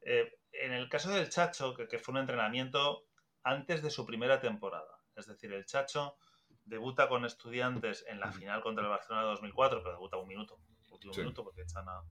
[0.00, 3.04] Eh, en el caso del Chacho, que, que fue un entrenamiento
[3.42, 6.16] antes de su primera temporada, es decir, el Chacho
[6.64, 10.58] debuta con estudiantes en la final contra el Barcelona de 2004, pero debuta un minuto,
[10.90, 12.02] último minuto, porque echan a,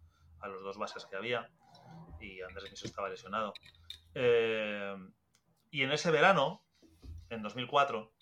[0.47, 1.49] los dos bases que había
[2.19, 3.53] y Andrés Miso estaba lesionado.
[4.13, 4.95] Eh,
[5.71, 6.63] y en ese verano,
[7.29, 8.13] en 2004,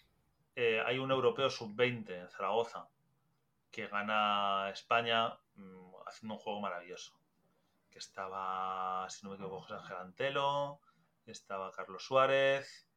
[0.55, 2.87] eh, hay un europeo sub-20 en Zaragoza
[3.71, 7.19] que gana España mm, haciendo un juego maravilloso.
[7.89, 10.79] Que estaba, si no me equivoco, José Ángel Antelo,
[11.25, 12.87] estaba Carlos Suárez.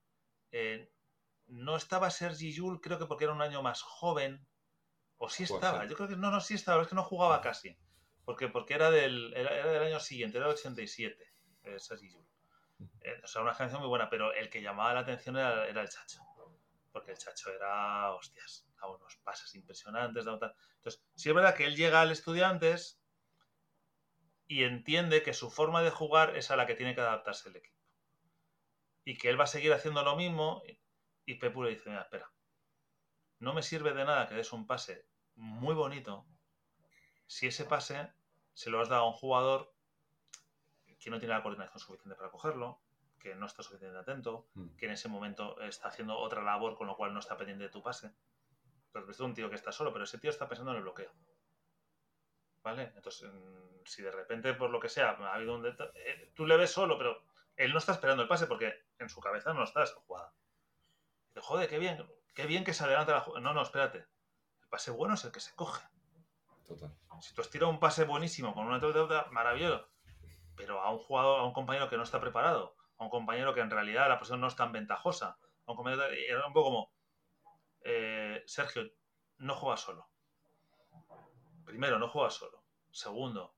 [0.53, 0.91] Eh,
[1.49, 4.47] no estaba Sergi Yul, creo que porque era un año más joven.
[5.19, 7.77] O sí estaba, yo creo que no, no, sí estaba, es que no jugaba casi.
[8.25, 11.33] Porque, porque era, del, era, del año siguiente, era del 87,
[11.65, 12.27] eh, Sergi Yul.
[13.01, 15.89] Eh, o sea, una canción muy buena, pero el que llamaba la atención era, el
[15.89, 16.21] Chacho.
[16.93, 20.27] Porque el Chacho era, hostias, a unos pases impresionantes.
[20.27, 23.01] Entonces, sí es verdad que él llega al Estudiantes
[24.47, 27.57] y entiende que su forma de jugar es a la que tiene que adaptarse el
[27.57, 27.79] equipo.
[29.05, 30.63] Y que él va a seguir haciendo lo mismo
[31.27, 32.31] y Pepu le dice, mira, espera,
[33.39, 35.07] no me sirve de nada que des un pase
[35.37, 36.27] muy bonito
[37.27, 38.13] si ese pase
[38.53, 39.73] se lo has dado a un jugador
[40.99, 42.81] que no tiene la coordinación suficiente para cogerlo,
[43.19, 44.77] que no está suficientemente atento, mm.
[44.77, 47.71] que en ese momento está haciendo otra labor con lo cual no está pendiente de
[47.71, 48.15] tu pase.
[48.87, 51.13] Entonces, es un tío que está solo, pero ese tío está pensando en el bloqueo.
[52.63, 52.93] ¿Vale?
[52.97, 53.31] Entonces,
[53.85, 56.97] si de repente, por lo que sea, ha habido un eh, tú le ves solo,
[56.97, 57.23] pero
[57.57, 60.33] él no está esperando el pase porque en su cabeza no está esa jugada
[61.41, 63.99] joder, qué bien, qué bien que se adelanta la No, no, espérate.
[63.99, 65.85] El pase bueno es el que se coge.
[66.67, 66.97] Total.
[67.21, 69.89] Si tú has tirado un pase buenísimo con una deuda, maravilloso.
[70.57, 73.61] Pero a un jugador, a un compañero que no está preparado, a un compañero que
[73.61, 76.93] en realidad la posición no es tan ventajosa, a un compañero era un poco como
[77.83, 78.85] eh, Sergio,
[79.39, 80.09] no juega solo.
[81.65, 82.63] Primero, no juega solo.
[82.91, 83.57] Segundo,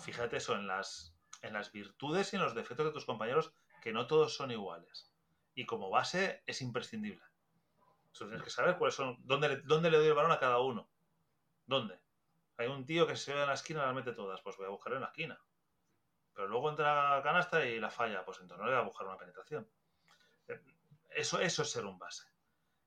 [0.00, 3.52] fíjate eso en las, en las virtudes y en los defectos de tus compañeros,
[3.82, 5.15] que no todos son iguales
[5.56, 7.24] y como base es imprescindible.
[8.12, 10.88] Tienes que saber cuáles son, dónde, dónde le doy el balón a cada uno.
[11.66, 11.98] ¿Dónde?
[12.58, 14.66] Hay un tío que se ve en la esquina y las mete todas, pues voy
[14.66, 15.40] a buscarlo en la esquina.
[16.34, 19.06] Pero luego entra la canasta y la falla, pues entonces no le voy a buscar
[19.06, 19.68] una penetración.
[20.48, 20.60] Eh,
[21.10, 22.26] eso, eso es ser un base.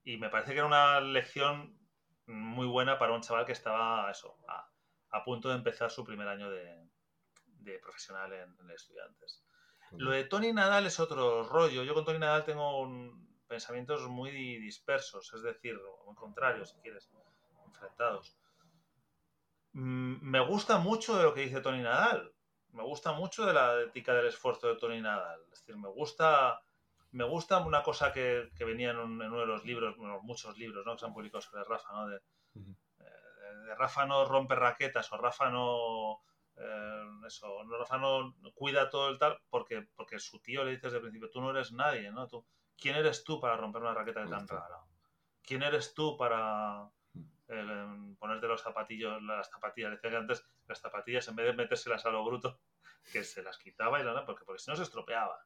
[0.03, 1.75] Y me parece que era una lección
[2.27, 6.49] muy buena para un chaval que estaba eso, a, punto de empezar su primer año
[6.51, 6.87] de,
[7.81, 9.43] profesional en, en estudiantes.
[9.97, 11.83] Lo de Tony Nadal es otro rollo.
[11.83, 12.87] Yo con Tony Nadal tengo
[13.47, 17.09] pensamientos muy dispersos, es decir, muy contrarios, si quieres,
[17.65, 18.37] enfrentados.
[19.73, 22.33] Mm, me gusta mucho de lo que dice Tony Nadal.
[22.71, 25.41] Me gusta mucho de la ética del esfuerzo de Tony Nadal.
[25.51, 26.61] Es decir, me gusta,
[27.11, 30.93] me gusta una cosa que, venía en, uno de los libros, bueno, muchos libros ¿no?
[30.93, 32.07] que se han publicado sobre Rafa, ¿no?
[32.07, 36.21] de eh, Rafa no rompe raquetas o Rafa no
[36.59, 40.97] eh, eso, Rafa no cuida todo el tal porque, porque su tío le dice desde
[40.97, 42.27] el principio, tú no eres nadie, ¿no?
[42.27, 42.45] Tú,
[42.79, 44.79] ¿Quién eres tú para romper una raqueta de tan rara?
[45.41, 46.89] ¿Quién eres tú para
[47.47, 49.91] eh, ponerte los zapatillos, las zapatillas?
[49.91, 52.59] Decía que antes las zapatillas, en vez de metérselas a lo bruto,
[53.11, 55.45] que se las quitaba y la porque, porque si no se estropeaba.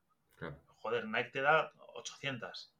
[0.78, 2.76] joder, Nike te da 800.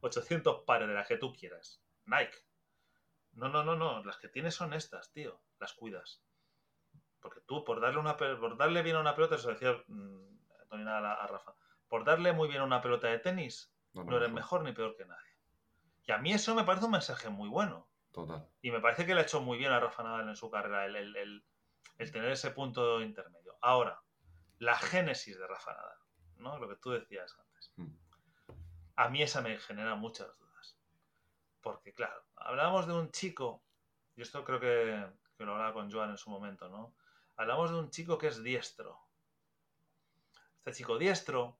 [0.00, 1.82] 800 pares de las que tú quieras.
[2.04, 2.36] Nike.
[3.32, 4.04] No, no, no, no.
[4.04, 5.40] Las que tienes son estas, tío.
[5.58, 6.22] Las cuidas.
[7.20, 10.30] Porque tú, por darle, una, por darle bien a una pelota, eso decía mmm,
[10.70, 11.54] a, Rafa,
[11.88, 15.04] por darle muy bien a una pelota de tenis, no, eres mejor ni peor que
[15.04, 15.36] nadie.
[16.06, 17.88] Y a mí eso me parece un mensaje muy bueno.
[18.12, 18.48] Total.
[18.62, 20.86] Y me parece que le ha hecho muy bien a Rafa Nadal en su carrera,
[20.86, 21.44] el, el,
[21.98, 23.56] el, tener ese punto intermedio.
[23.60, 24.02] Ahora,
[24.58, 25.98] la génesis de Rafa Nadal,
[26.36, 26.58] ¿no?
[26.58, 27.72] Lo que tú decías antes.
[27.76, 27.94] Mm.
[28.96, 30.76] A mí esa me genera muchas dudas.
[31.60, 33.62] Porque, claro, hablamos de un chico,
[34.16, 35.06] y esto creo que,
[35.36, 36.94] que lo hablaba con Joan en su momento, ¿no?
[37.40, 39.00] Hablamos de un chico que es diestro.
[40.58, 41.58] Este chico diestro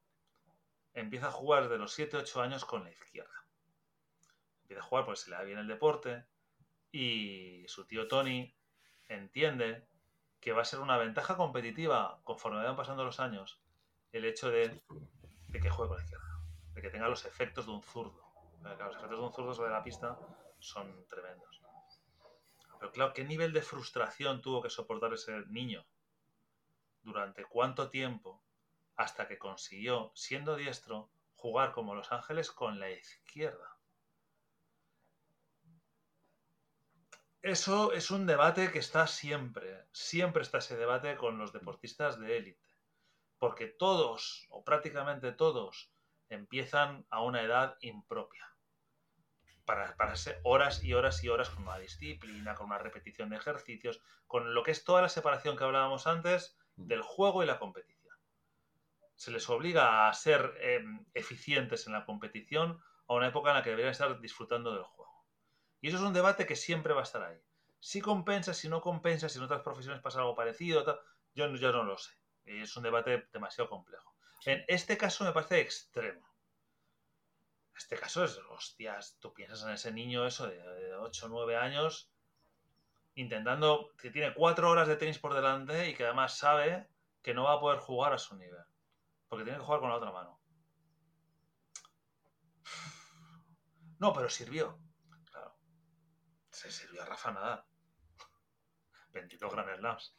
[0.93, 3.47] empieza a jugar desde los 7-8 años con la izquierda.
[4.61, 6.27] Empieza a jugar porque se le da bien el deporte
[6.93, 8.55] y su tío Tony
[9.09, 9.89] entiende
[10.39, 13.63] que va a ser una ventaja competitiva conforme vayan pasando los años
[14.13, 14.83] el hecho de,
[15.51, 16.41] que juegue con la izquierda,
[16.75, 18.23] de que tenga los efectos de un zurdo.
[18.61, 20.19] los efectos de un zurdo sobre la pista
[20.59, 21.60] son tremendos.
[22.81, 25.87] Pero claro, ¿qué nivel de frustración tuvo que soportar ese niño?
[27.03, 28.43] ¿Durante cuánto tiempo?
[28.97, 33.77] Hasta que consiguió, siendo diestro, jugar como Los Ángeles con la izquierda.
[37.43, 42.39] Eso es un debate que está siempre, siempre está ese debate con los deportistas de
[42.39, 42.69] élite.
[43.39, 45.93] Porque todos, o prácticamente todos,
[46.31, 48.51] empiezan a una edad impropia
[49.65, 54.01] para, ser horas y horas y horas con una disciplina, con una repetición de ejercicios,
[54.27, 56.87] con lo que es toda la separación que hablábamos antes mm.
[56.87, 58.17] del juego y la competición.
[59.17, 63.63] Se les obliga a ser em, eficientes en la competición a una época en la
[63.63, 65.27] que deberían estar disfrutando del juego.
[65.81, 67.41] Y eso es un debate que siempre va a estar ahí.
[67.81, 70.85] Si compensa, si no compensa, si en otras profesiones pasa algo parecido,
[71.35, 72.13] yo, yo no lo sé.
[72.45, 74.15] Es un debate demasiado complejo.
[74.45, 76.30] En este caso me parece extremo
[77.81, 82.13] este caso es, hostias, tú piensas en ese niño eso de, 8 o 9 años
[83.15, 86.91] intentando, que tiene 4 horas de tenis por delante y que además sabe
[87.23, 88.65] que no va a poder jugar a su nivel,
[89.29, 90.39] porque tiene que jugar con la otra mano.
[93.99, 94.79] No, pero sirvió.
[95.31, 95.57] Claro.
[96.51, 97.65] Se sirvió a Rafa Nadal.
[99.13, 100.17] 22 Grand Slams.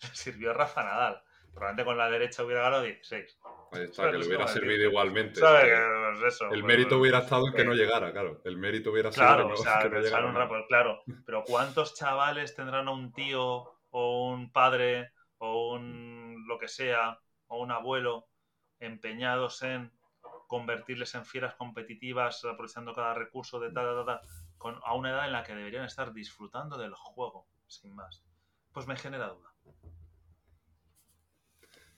[0.00, 1.24] Se sirvió a Rafa Nadal.
[1.56, 3.38] Probablemente con la derecha hubiera ganado 16.
[3.72, 5.40] Ahí está, que le hubiera servido igualmente.
[5.40, 8.42] Pues el mérito hubiera estado en que no llegara, claro.
[8.44, 11.02] El mérito hubiera sido claro, o sea, un claro.
[11.24, 17.18] Pero ¿cuántos chavales tendrán a un tío o un padre o un lo que sea
[17.46, 18.28] o un abuelo
[18.78, 19.90] empeñados en
[20.48, 24.20] convertirles en fieras competitivas, aprovechando cada recurso de tal, tal, tal,
[24.58, 28.22] con, a una edad en la que deberían estar disfrutando del juego, sin más?
[28.74, 29.54] Pues me genera duda.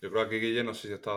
[0.00, 1.12] Yo creo que aquí, Guille, no sé si está.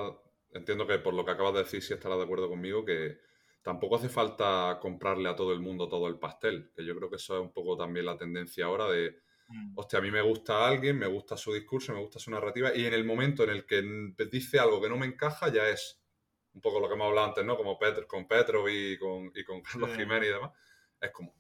[0.54, 3.20] Entiendo que por lo que acabas de decir, si estará de acuerdo conmigo, que
[3.62, 6.72] tampoco hace falta comprarle a todo el mundo todo el pastel.
[6.76, 9.20] Que yo creo que eso es un poco también la tendencia ahora de.
[9.48, 9.74] Mm.
[9.76, 12.86] Hostia, a mí me gusta alguien, me gusta su discurso, me gusta su narrativa, y
[12.86, 13.84] en el momento en el que
[14.32, 16.02] dice algo que no me encaja, ya es
[16.54, 17.58] un poco lo que hemos hablado antes, ¿no?
[17.58, 17.78] Como
[18.08, 20.52] con Petro y con, y con Carlos Jiménez y demás.
[21.00, 21.36] Es como,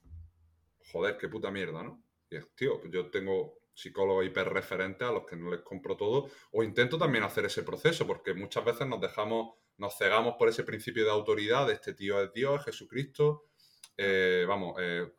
[0.92, 2.04] joder, qué puta mierda, ¿no?
[2.30, 6.64] Y es, tío, yo tengo psicólogos hiperreferentes a los que no les compro todo, o
[6.64, 11.06] intento también hacer ese proceso, porque muchas veces nos dejamos, nos cegamos por ese principio
[11.06, 13.46] de autoridad, de este tío es Dios, Jesucristo,
[13.98, 15.12] eh, vamos, eh,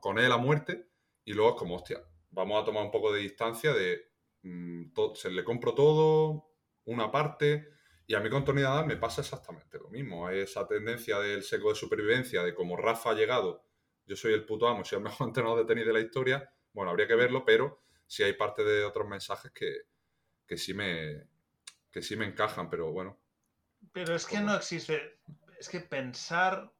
[0.00, 0.88] con él a muerte,
[1.24, 4.10] y luego es como, hostia, vamos a tomar un poco de distancia de,
[4.42, 6.50] mm, se le compro todo,
[6.84, 7.68] una parte,
[8.06, 11.76] y a mí con Tony me pasa exactamente lo mismo, esa tendencia del seco de
[11.76, 13.64] supervivencia, de como Rafa ha llegado,
[14.04, 16.90] yo soy el puto amo, soy el mejor entrenador de tenis de la historia, bueno,
[16.90, 17.82] habría que verlo, pero
[18.12, 19.86] si hay parte de otros mensajes que,
[20.46, 21.28] que, sí me,
[21.90, 23.18] que sí me encajan, pero bueno.
[23.90, 25.18] Pero es que no existe.
[25.58, 26.70] Es que pensar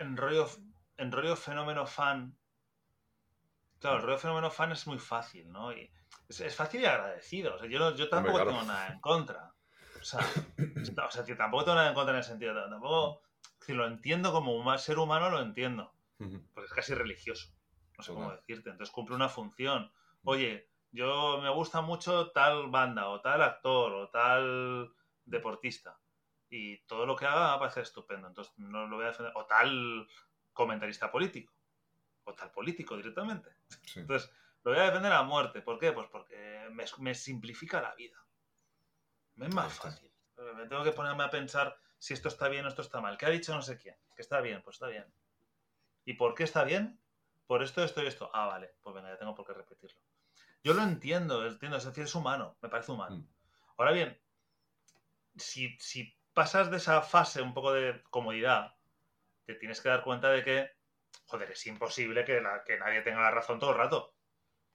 [0.00, 0.50] en rollo,
[0.96, 2.36] en rollo fenómeno fan.
[3.78, 5.70] Claro, el rollo fenómeno fan es muy fácil, ¿no?
[5.70, 7.54] es, fácil y agradecido.
[7.54, 9.54] O sea, yo, yo tampoco tengo nada en contra.
[10.00, 10.18] O sea,
[11.06, 12.68] o sea, tampoco tengo nada en contra en el sentido.
[12.68, 13.22] Tampoco.
[13.60, 15.94] Si lo entiendo como un ser humano, lo entiendo.
[16.18, 17.54] Porque es casi religioso.
[17.96, 18.70] No sé cómo decirte.
[18.70, 19.92] Entonces cumple una función
[20.24, 24.94] oye, yo me gusta mucho tal banda o tal actor o tal
[25.24, 25.98] deportista
[26.52, 29.32] y todo lo que haga va a ser estupendo, entonces no lo voy a defender,
[29.36, 30.06] o tal
[30.52, 31.54] comentarista político,
[32.24, 33.56] o tal político directamente.
[33.96, 34.30] Entonces,
[34.62, 35.62] lo voy a defender a muerte.
[35.62, 35.92] ¿Por qué?
[35.92, 36.68] Pues porque
[36.98, 38.22] me, simplifica la vida.
[39.36, 40.12] Me es más fácil.
[40.56, 43.16] Me tengo que ponerme a pensar si esto está bien o esto está mal.
[43.16, 43.96] ¿Qué ha dicho no sé quién?
[44.14, 45.06] Que está bien, pues está bien.
[46.04, 47.00] ¿Y por qué está bien?
[47.46, 48.30] Por esto, esto y esto.
[48.34, 49.98] Ah, vale, pues venga, ya tengo por qué repetirlo.
[50.64, 53.16] Yo lo entiendo, entiendo, es decir, es humano, me parece humano.
[53.16, 53.28] Mm.
[53.78, 54.20] Ahora bien,
[55.36, 55.76] si,
[56.34, 58.74] pasas de esa fase un poco de comodidad,
[59.44, 60.70] te tienes que dar cuenta de que,
[61.26, 64.14] joder, es imposible que, que nadie tenga la razón todo el rato.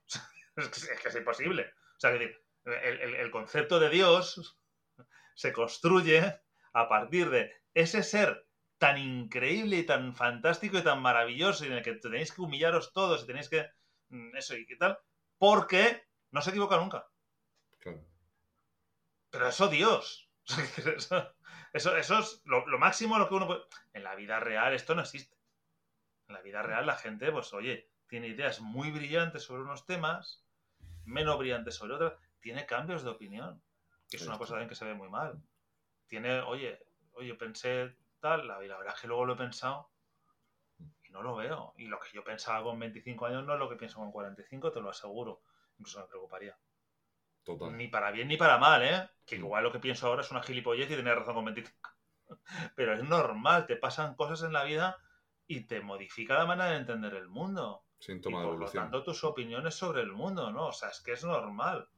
[0.56, 1.72] es, que, es, imposible.
[1.96, 4.58] O sea, el, el concepto de Dios
[5.34, 6.40] se construye
[6.72, 8.46] a partir de ese ser
[8.78, 12.92] tan increíble y tan fantástico y tan maravilloso y en el que tenéis que humillaros
[12.92, 13.66] todos y tenéis que
[14.10, 14.98] mm, eso y qué tal,
[15.38, 17.08] porque no se equivoca nunca.
[19.30, 20.30] Pero eso Dios.
[21.70, 23.60] Eso, eso, es lo, máximo lo que uno puede...
[23.92, 25.36] En la vida real esto no existe.
[26.26, 30.46] En la vida real la gente, pues oye, tiene ideas muy brillantes sobre unos temas,
[31.04, 33.62] menos brillantes sobre otros, tiene cambios de opinión,
[34.08, 35.42] que es una cosa también que se ve muy mal.
[36.06, 36.82] Tiene, oye,
[37.12, 39.97] oye, pensé tal, la, la verdad es que luego lo he pensado y
[41.10, 41.74] no lo veo.
[41.76, 44.72] Y lo que yo pensaba con 25 años no es lo que pienso con 45,
[44.72, 45.42] te lo aseguro.
[45.78, 46.56] Incluso me preocuparía.
[47.44, 47.76] Total.
[47.76, 49.08] Ni para bien ni para mal, ¿eh?
[49.24, 51.90] Que igual lo que pienso ahora es una gilipollez y tener razón con 25.
[52.76, 54.98] Pero es normal, te pasan cosas en la vida
[55.46, 57.84] y te modifica la manera de entender el mundo.
[57.98, 60.68] Síntoma y por lo tanto, tus opiniones sobre el mundo, ¿no?
[60.68, 61.88] O sea, es que es normal.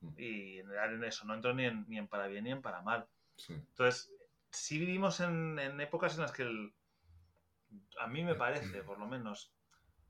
[0.00, 0.14] Mm.
[0.16, 3.06] Y en eso no entro ni en, ni en para bien ni en para mal.
[3.48, 4.12] Entonces,
[4.50, 6.72] si vivimos en, épocas en las que
[8.00, 9.54] a mí me parece, por lo menos,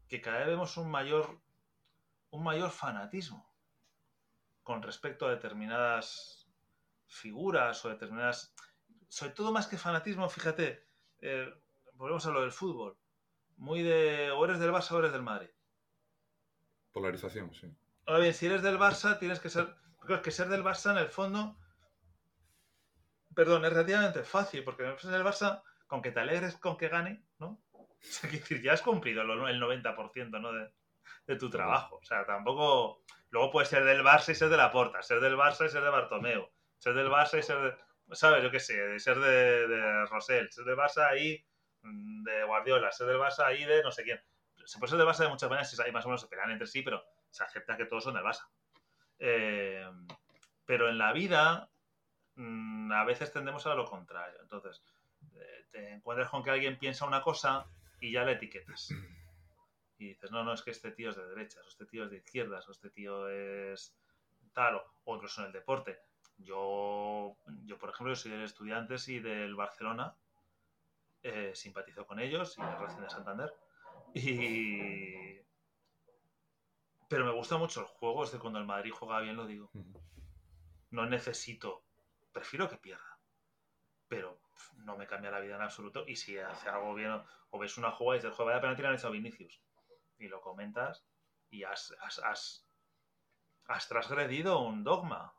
[0.08, 1.40] que cada vez vemos un mayor,
[2.30, 3.50] un mayor fanatismo
[4.62, 6.48] con respecto a determinadas
[7.06, 8.54] figuras o determinadas...
[9.08, 10.86] Sobre todo más que fanatismo, fíjate,
[11.20, 11.52] eh,
[11.94, 12.96] volvemos a lo del fútbol.
[13.56, 15.50] Muy de o eres del Barça o eres del Madrid.
[16.92, 17.74] Polarización, sí.
[18.06, 19.74] Ahora bien, si eres del Barça, tienes que ser...
[20.00, 21.56] Creo que ser del Barça en el fondo
[23.34, 25.62] perdón, es relativamente fácil, porque en el Barça,
[25.93, 27.62] con que te alegres con que gane, ¿no?
[28.01, 30.51] Es decir, ya has cumplido el 90%, ¿no?
[31.26, 31.97] De, tu trabajo.
[31.97, 33.03] O sea, tampoco.
[33.28, 35.82] Luego puedes ser del Barça y ser de la Porta, ser del Barça y ser
[35.82, 37.76] de Bartomeu, ser del Barça y ser de.
[38.14, 38.43] ¿Sabes?
[38.43, 41.45] Yo qué sé, ser de, de Rosell, ser del Barça ahí
[41.82, 44.18] mm, de Guardiola, ser del Barça ahí de no sé quién.
[44.64, 46.66] Se puede ser del Barça de muchas maneras y más o menos se pelean entre
[46.66, 48.49] sí, pero se acepta que todos son del Barça.
[49.18, 49.86] Eh,
[50.64, 51.70] pero en la vida
[52.36, 54.38] Mm, a veces tendemos a lo contrario.
[54.40, 54.82] Entonces,
[55.70, 57.66] te encuentras con que alguien piensa una cosa
[58.01, 58.89] y ya le etiquetas.
[59.99, 62.11] Y dices, no, no, es que este tío es de derechas, o este tío es
[62.11, 63.97] de izquierdas, o este tío es
[64.53, 65.97] tal, o, incluso en el deporte.
[66.39, 70.16] Yo, yo, por ejemplo, soy de estudiantes y del Barcelona,
[71.22, 73.55] eh, simpatizo con ellos y de Racing de Santander.
[74.14, 75.39] Y...
[77.09, 79.70] Pero me gusta mucho el juego, es de cuando el Madrid juega bien, lo digo.
[80.91, 81.85] No necesito
[82.33, 83.18] prefiero que pierda.
[84.09, 84.41] Pero
[84.76, 86.05] no me cambia la vida en absoluto.
[86.07, 88.88] Y si hace algo bien o, ves una jugada y dices, joder, vaya penalti le
[88.88, 89.61] han hecho a Vinicius.
[90.18, 91.05] Y lo comentas
[91.50, 92.66] y has, has,
[93.66, 95.34] has, transgredido un dogma.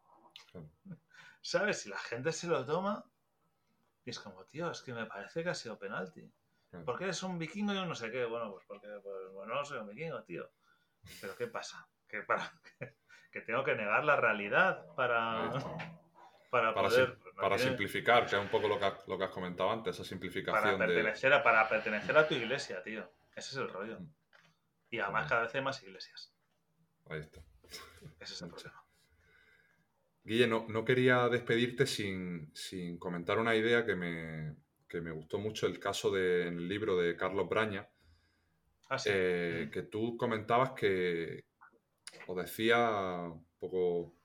[1.41, 1.82] ¿Sabes?
[1.82, 3.05] Si la gente se lo toma,
[4.05, 6.30] y es como, tío, es que me parece que ha sido penalti.
[6.86, 8.26] Porque eres un vikingo y yo no sé qué.
[8.26, 10.49] Bueno, pues porque pues, bueno, no soy un vikingo, tío.
[11.22, 11.88] Pero ¿qué pasa?
[12.07, 12.51] Que, para,
[13.32, 15.51] que tengo que negar la realidad para
[16.53, 16.89] para, para
[17.57, 20.63] simplificar, que es un poco lo que, lo que has comentado antes, esa simplificación.
[20.63, 23.09] Para pertenecer, a, para pertenecer a tu iglesia, tío.
[23.36, 23.99] Ese es el rollo.
[23.99, 24.13] Mm.
[24.91, 26.31] Y además cada vez hay más iglesias.
[27.09, 27.41] Ahí está.
[28.19, 28.84] Ese es el problema.
[30.23, 34.55] Guille, no, quería despedirte sin, comentar una idea que me,
[34.88, 37.89] que me, gustó mucho, el caso de, en el libro de Carlos Braña,
[38.89, 41.43] ah, eh, que tú comentabas que,
[42.27, 44.15] o decía un poco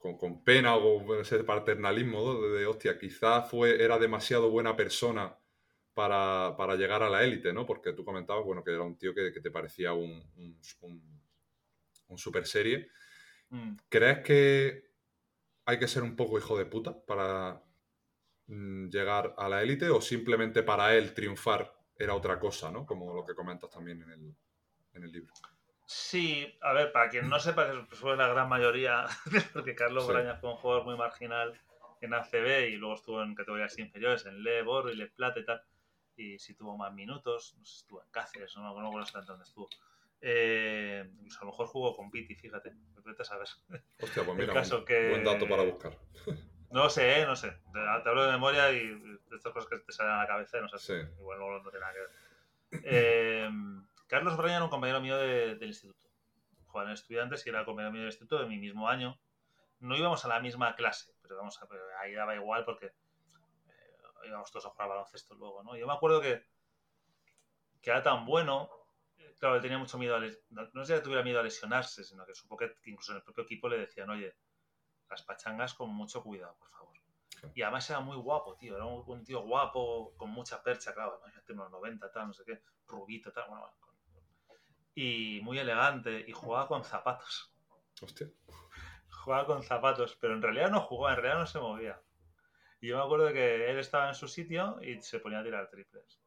[0.00, 5.36] con, pena o con ese paternalismo de, hostia, quizás fue, era demasiado buena persona
[5.94, 7.66] para, llegar a la élite, ¿no?
[7.66, 12.88] Porque tú comentabas, bueno, que era un tío que, te parecía un, un, super serie.
[13.48, 13.76] Mm.
[13.88, 14.90] ¿Crees que
[15.64, 17.62] hay que ser un poco hijo de puta para
[18.46, 22.84] mm, llegar a la élite o simplemente para él triunfar era otra cosa, ¿no?
[22.84, 24.36] Como lo que comentas también en el,
[24.92, 25.32] en el libro.
[25.86, 29.06] Sí, a ver, para quien no sepa que fue la gran mayoría,
[29.52, 31.58] porque Carlos Braña fue un jugador muy marginal
[32.00, 35.44] en ACB y luego estuvo en categorías inferiores, en Le Boro y Le Plata y
[35.44, 35.62] tal,
[36.16, 39.44] y sí tuvo más minutos, no sé estuvo en Cáceres, no, no, no tanto dónde
[39.44, 39.68] estuvo.
[40.20, 42.72] Eh, a lo mejor jugó con Piti, fíjate,
[43.04, 43.46] vete a saber.
[44.00, 44.54] Hostia, pues mira,
[45.10, 45.96] buen dato para buscar.
[46.68, 50.14] No sé, no sé, te, hablo de memoria y de estas cosas que te salen
[50.14, 52.10] a la cabeza, no sé, igual no, no tiene nada que ver.
[52.82, 53.50] Eh,
[54.06, 56.08] Carlos Bryan era un compañero mío del instituto.
[56.66, 59.18] Jugaba en estudiantes y era compañero mío del instituto de mi mismo año.
[59.80, 61.68] No íbamos a la misma clase, pero, vamos a,
[62.00, 65.76] ahí daba igual porque eh, íbamos todos a jugar baloncesto luego, ¿no?
[65.76, 66.44] Yo me acuerdo que,
[67.82, 68.70] que era tan bueno,
[69.38, 70.20] claro, él tenía mucho miedo a
[70.50, 73.44] no, es que tuviera miedo a lesionarse, sino que supo que incluso en el propio
[73.44, 74.34] equipo le decían, oye,
[75.10, 76.96] las pachangas con mucho cuidado, por favor.
[77.54, 78.76] Y además era muy guapo, tío.
[78.76, 81.20] Era un, tío guapo, con mucha percha, claro.
[81.44, 82.62] Tiene unos 90, tal, no sé qué.
[82.86, 83.48] Rubito, tal.
[83.48, 83.72] Bueno,
[84.96, 86.24] y muy elegante.
[86.26, 87.52] Y jugaba con zapatos.
[88.02, 88.28] Hostia.
[89.10, 92.00] Jugaba con zapatos, pero en realidad no jugaba, en realidad no se movía.
[92.80, 95.68] Y yo me acuerdo que él estaba en su sitio y se ponía a tirar
[95.68, 96.20] triples.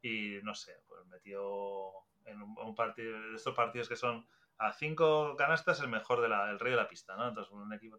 [0.00, 1.92] Y no sé, pues metió
[2.24, 4.26] en un, partido, de estos partidos que son
[4.58, 7.28] a cinco canastas el mejor del rey de la pista, ¿no?
[7.28, 7.98] Entonces un equipo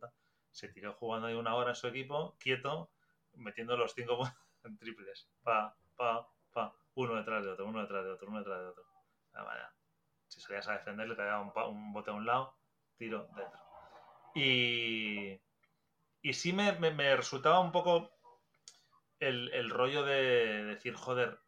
[0.52, 2.90] se tiró jugando ahí una hora en su equipo, quieto,
[3.36, 4.20] metiendo los cinco
[4.64, 5.30] en triples.
[5.44, 8.94] Pa, pa, pa, uno detrás de otro, uno detrás de otro, uno detrás de otro.
[10.34, 12.58] Si salías a defender, le caía un, un bote a un lado,
[12.98, 13.60] tiro dentro.
[14.34, 15.40] Y,
[16.24, 18.10] y sí me, me, resultaba un poco
[19.20, 21.40] el, el, rollo de decir, joder,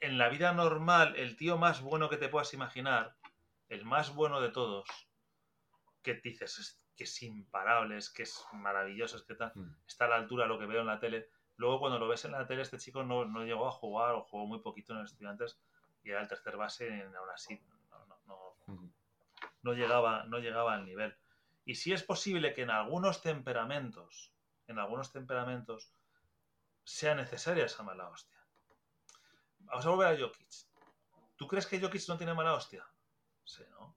[0.00, 3.16] en la vida normal, el tío más bueno que te puedas imaginar,
[3.70, 4.86] el más bueno de todos,
[6.02, 9.76] que dices es, que es imparable, es que es maravilloso, es que está, mm.
[9.86, 11.30] está a la altura de lo que veo en la tele.
[11.56, 14.24] Luego cuando lo ves en la tele, este chico no, no llegó a jugar o
[14.24, 15.58] jugó muy poquito en los estudiantes
[16.02, 17.58] y era el tercer base y aún así
[19.62, 21.16] no, llegaba, no llegaba al nivel.
[21.64, 24.32] Y si es posible que en algunos temperamentos,
[24.66, 25.92] en algunos temperamentos,
[26.84, 28.38] sea necesaria esa mala hostia.
[29.60, 30.48] Vamos a volver a Jokic.
[31.36, 32.84] ¿Tú crees que Jokic no tiene mala hostia?
[33.44, 33.96] Sí, ¿no?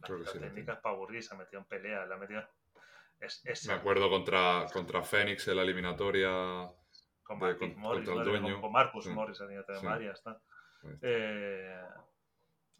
[0.00, 2.46] La técnica es para aburrir, se ha metido en pelea, la metido...
[3.20, 6.28] Es, Me acuerdo contra, contra Fénix en la eliminatoria.
[7.22, 10.22] Con Marcus Morris, con, Marcus Morris, ha tenido también varias.
[11.00, 11.82] Eh,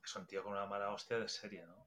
[0.03, 1.87] es un tío con una mala hostia de serie, ¿no?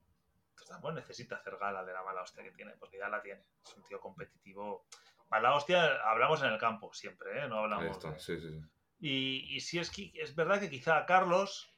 [0.58, 3.44] Entonces, bueno, necesita hacer gala de la mala hostia que tiene, porque ya la tiene.
[3.64, 4.88] Es un tío competitivo.
[5.30, 7.48] Mala hostia, hablamos en el campo siempre, ¿eh?
[7.48, 8.00] No hablamos.
[8.18, 8.62] sí, sí, sí.
[9.00, 11.72] Y, y si es que es verdad que quizá a Carlos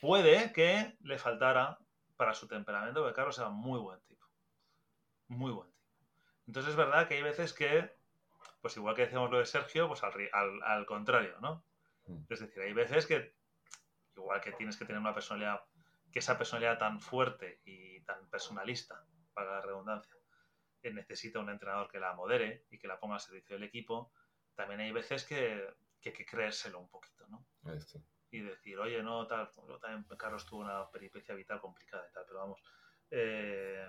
[0.00, 1.78] puede que le faltara
[2.16, 4.26] para su temperamento, porque Carlos era muy buen tipo.
[5.28, 5.78] Muy buen tipo.
[6.46, 7.94] Entonces es verdad que hay veces que,
[8.62, 11.62] pues igual que decíamos lo de Sergio, pues al, al, contrario, ¿no?
[12.06, 12.24] Mm.
[12.30, 13.34] Es decir, hay veces que,
[14.16, 15.60] igual que tienes que tener una personalidad,
[16.18, 20.16] que esa personalidad tan fuerte y tan personalista, para la redundancia,
[20.82, 24.12] que necesita un entrenador que la modere y que la ponga al servicio del equipo,
[24.56, 25.64] también hay veces que
[26.00, 27.46] que hay que creérselo un poquito, ¿no?
[28.30, 29.50] Y decir, oye, no, tal,
[29.80, 32.60] también Carlos tuvo una peripecia vital complicada y tal, pero vamos.
[33.10, 33.86] Eh,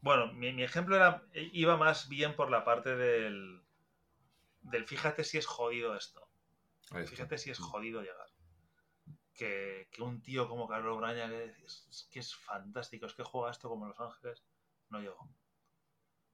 [0.00, 3.62] bueno, mi, ejemplo era, iba más bien por la parte del,
[4.62, 6.28] del fíjate si es jodido esto.
[7.06, 8.28] Fíjate si es jodido llegar.
[9.34, 13.68] Que, un tío como Carlos Braña, que es, que es fantástico, es que juega esto
[13.68, 14.44] como Los Ángeles,
[14.90, 15.28] no llegó.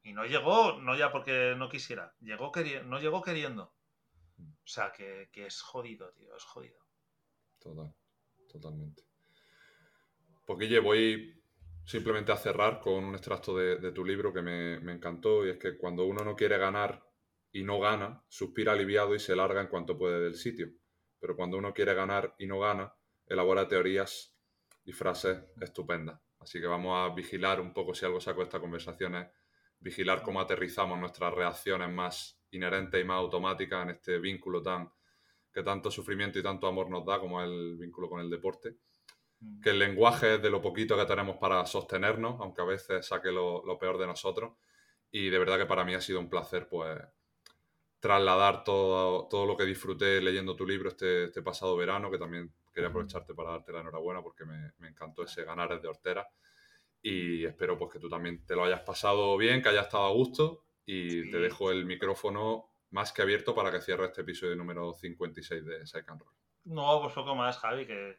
[0.02, 2.52] Y no llegó, no ya porque no quisiera, llegó
[2.84, 3.74] no llegó queriendo.
[4.38, 6.78] O sea, que, es jodido, tío, es jodido.
[7.58, 7.92] Total,
[8.48, 9.02] totalmente.
[10.46, 11.42] Pues voy
[11.84, 15.76] simplemente a cerrar con un extracto de, tu libro que me, encantó y es que
[15.76, 17.04] cuando uno no quiere ganar
[17.52, 20.68] y no gana, suspira aliviado y se larga en cuanto puede del sitio.
[21.20, 22.92] Pero cuando uno quiere ganar y no gana,
[23.26, 24.34] elabora teorías
[24.84, 26.20] y frases estupendas.
[26.40, 29.28] Así que vamos a vigilar un poco si algo saco de esta conversación es
[29.78, 34.90] vigilar cómo aterrizamos nuestras reacciones más inherente y más automática en este vínculo tan
[35.52, 38.76] que tanto sufrimiento y tanto amor nos da como el vínculo con el deporte.
[39.40, 39.60] Mm.
[39.60, 43.32] Que el lenguaje es de lo poquito que tenemos para sostenernos, aunque a veces saque
[43.32, 44.54] lo, peor de nosotros.
[45.10, 46.96] Y de verdad que para mí ha sido un placer, pues,
[48.00, 52.52] trasladar todo, todo lo que disfruté leyendo tu libro este, este pasado verano, que también
[52.72, 52.92] quería mm.
[52.92, 56.26] aprovecharte para darte la enhorabuena porque me, me encantó ese ganar de Hortera.
[57.02, 60.12] Y espero pues que tú también te lo hayas pasado bien, que hayas estado a
[60.12, 64.92] gusto y te dejo el micrófono más que abierto para que cierre este episodio número
[64.92, 66.34] 56 de Psych and Roll.
[66.64, 68.18] No, pues poco más, Javi, que,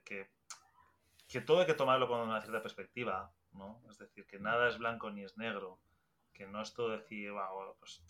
[1.27, 3.81] que, todo hay que tomarlo con una cierta perspectiva, ¿no?
[3.89, 5.79] Es decir, que nada es blanco ni es negro,
[6.33, 7.31] que no es todo decir,
[7.79, 8.01] pues,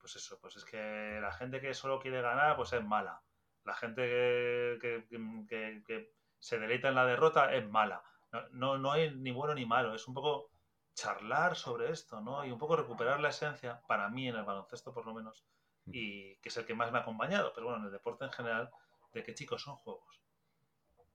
[0.00, 3.22] pues eso, pues es que la gente que solo quiere ganar, pues es mala.
[3.64, 4.02] La gente
[4.80, 8.02] que, que se deleita en la derrota es mala.
[8.32, 10.50] No, no, no hay ni bueno ni malo, es un poco
[10.94, 12.44] charlar sobre esto, ¿no?
[12.44, 15.46] Y un poco recuperar la esencia, para mí en el baloncesto por lo menos,
[15.86, 15.90] mm.
[15.94, 18.32] y que es el que más me ha acompañado, pero bueno, en el deporte en
[18.32, 18.70] general,
[19.12, 20.20] de que chicos son juegos.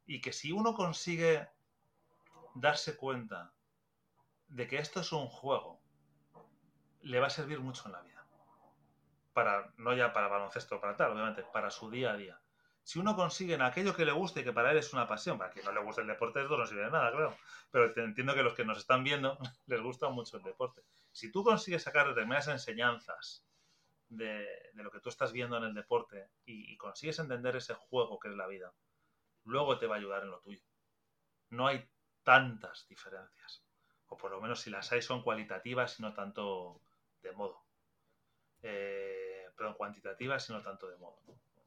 [0.06, 1.48] Y que si uno consigue
[2.54, 3.54] darse cuenta
[4.48, 5.82] de que esto es un juego,
[7.02, 8.15] le va a servir mucho en la vida.
[9.36, 12.42] Para, no ya para baloncesto, para tal, obviamente, para su día a día
[12.86, 15.40] si uno consigue en aquello que le guste y que para él es una pasión,
[15.40, 17.36] para quien no le guste el deporte, esto no sirve de nada, claro.
[17.72, 20.84] Pero entiendo que los que nos están viendo les gusta mucho el deporte.
[21.12, 23.44] Si tú consigues sacar determinadas enseñanzas
[24.08, 28.28] de, lo que tú estás viendo en el deporte y, consigues entender ese juego que
[28.28, 28.72] es la vida,
[29.46, 30.62] luego te va a ayudar en lo tuyo.
[31.50, 31.90] No hay
[32.22, 33.64] tantas diferencias.
[34.10, 36.82] O por lo menos si las hay son cualitativas y no tanto
[37.24, 37.65] de modo.
[38.68, 41.22] Eh, perdón, cuantitativas, sino tanto de modo,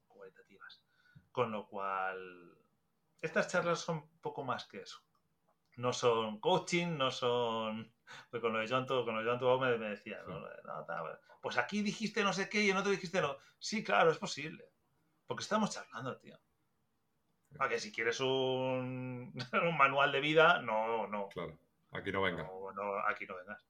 [0.09, 0.83] cualitativas.
[1.31, 2.59] Con lo cual,
[3.21, 5.01] estas charlas son poco más que eso.
[5.77, 7.95] No son coaching, no son...
[8.31, 10.25] Pues con lo de John, con lo de John me, me decía,
[11.41, 13.37] pues aquí dijiste no sé qué y en otro dijiste no.
[13.61, 14.65] Sí, claro, es posible.
[15.27, 16.37] Porque estamos charlando, tío.
[17.61, 21.29] A que si quieres un, un, manual de vida, no, no.
[21.29, 21.59] Claro,
[21.93, 22.45] aquí no venga.
[22.45, 23.65] No, aquí no vengas.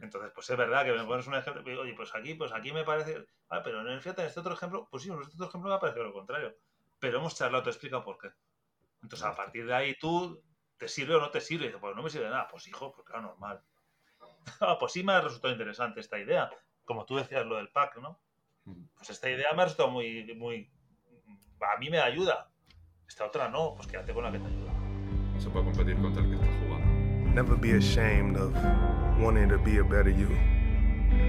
[0.00, 2.84] Entonces, pues es verdad que me pones un ejemplo, oye, pues aquí, pues aquí me
[2.84, 5.48] parece, ah, pero en el fíjate, en este otro ejemplo, pues sí, en este otro
[5.48, 6.56] ejemplo me ha parecido lo contrario.
[6.98, 8.30] Pero hemos charlado, te explica por qué.
[9.02, 10.42] Entonces, a partir de ahí tú,
[10.76, 11.70] ¿te sirve o no te sirve?
[11.70, 12.48] pues no me sirve nada.
[12.48, 13.62] Pues hijo, pues claro, normal.
[14.60, 16.50] ah, pues sí me ha resultado interesante esta idea.
[16.84, 18.20] Como tú decías lo del pack, ¿no?
[18.96, 20.70] Pues esta idea me ha resultado muy, muy,
[21.60, 22.50] a mí me ayuda.
[23.06, 24.72] Esta otra no, pues quédate con la que te ayuda.
[24.72, 26.87] No se puede competir contra el que está jugando.
[27.38, 28.52] Never be ashamed of
[29.20, 30.26] wanting to be a better you.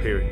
[0.02, 0.28] Period.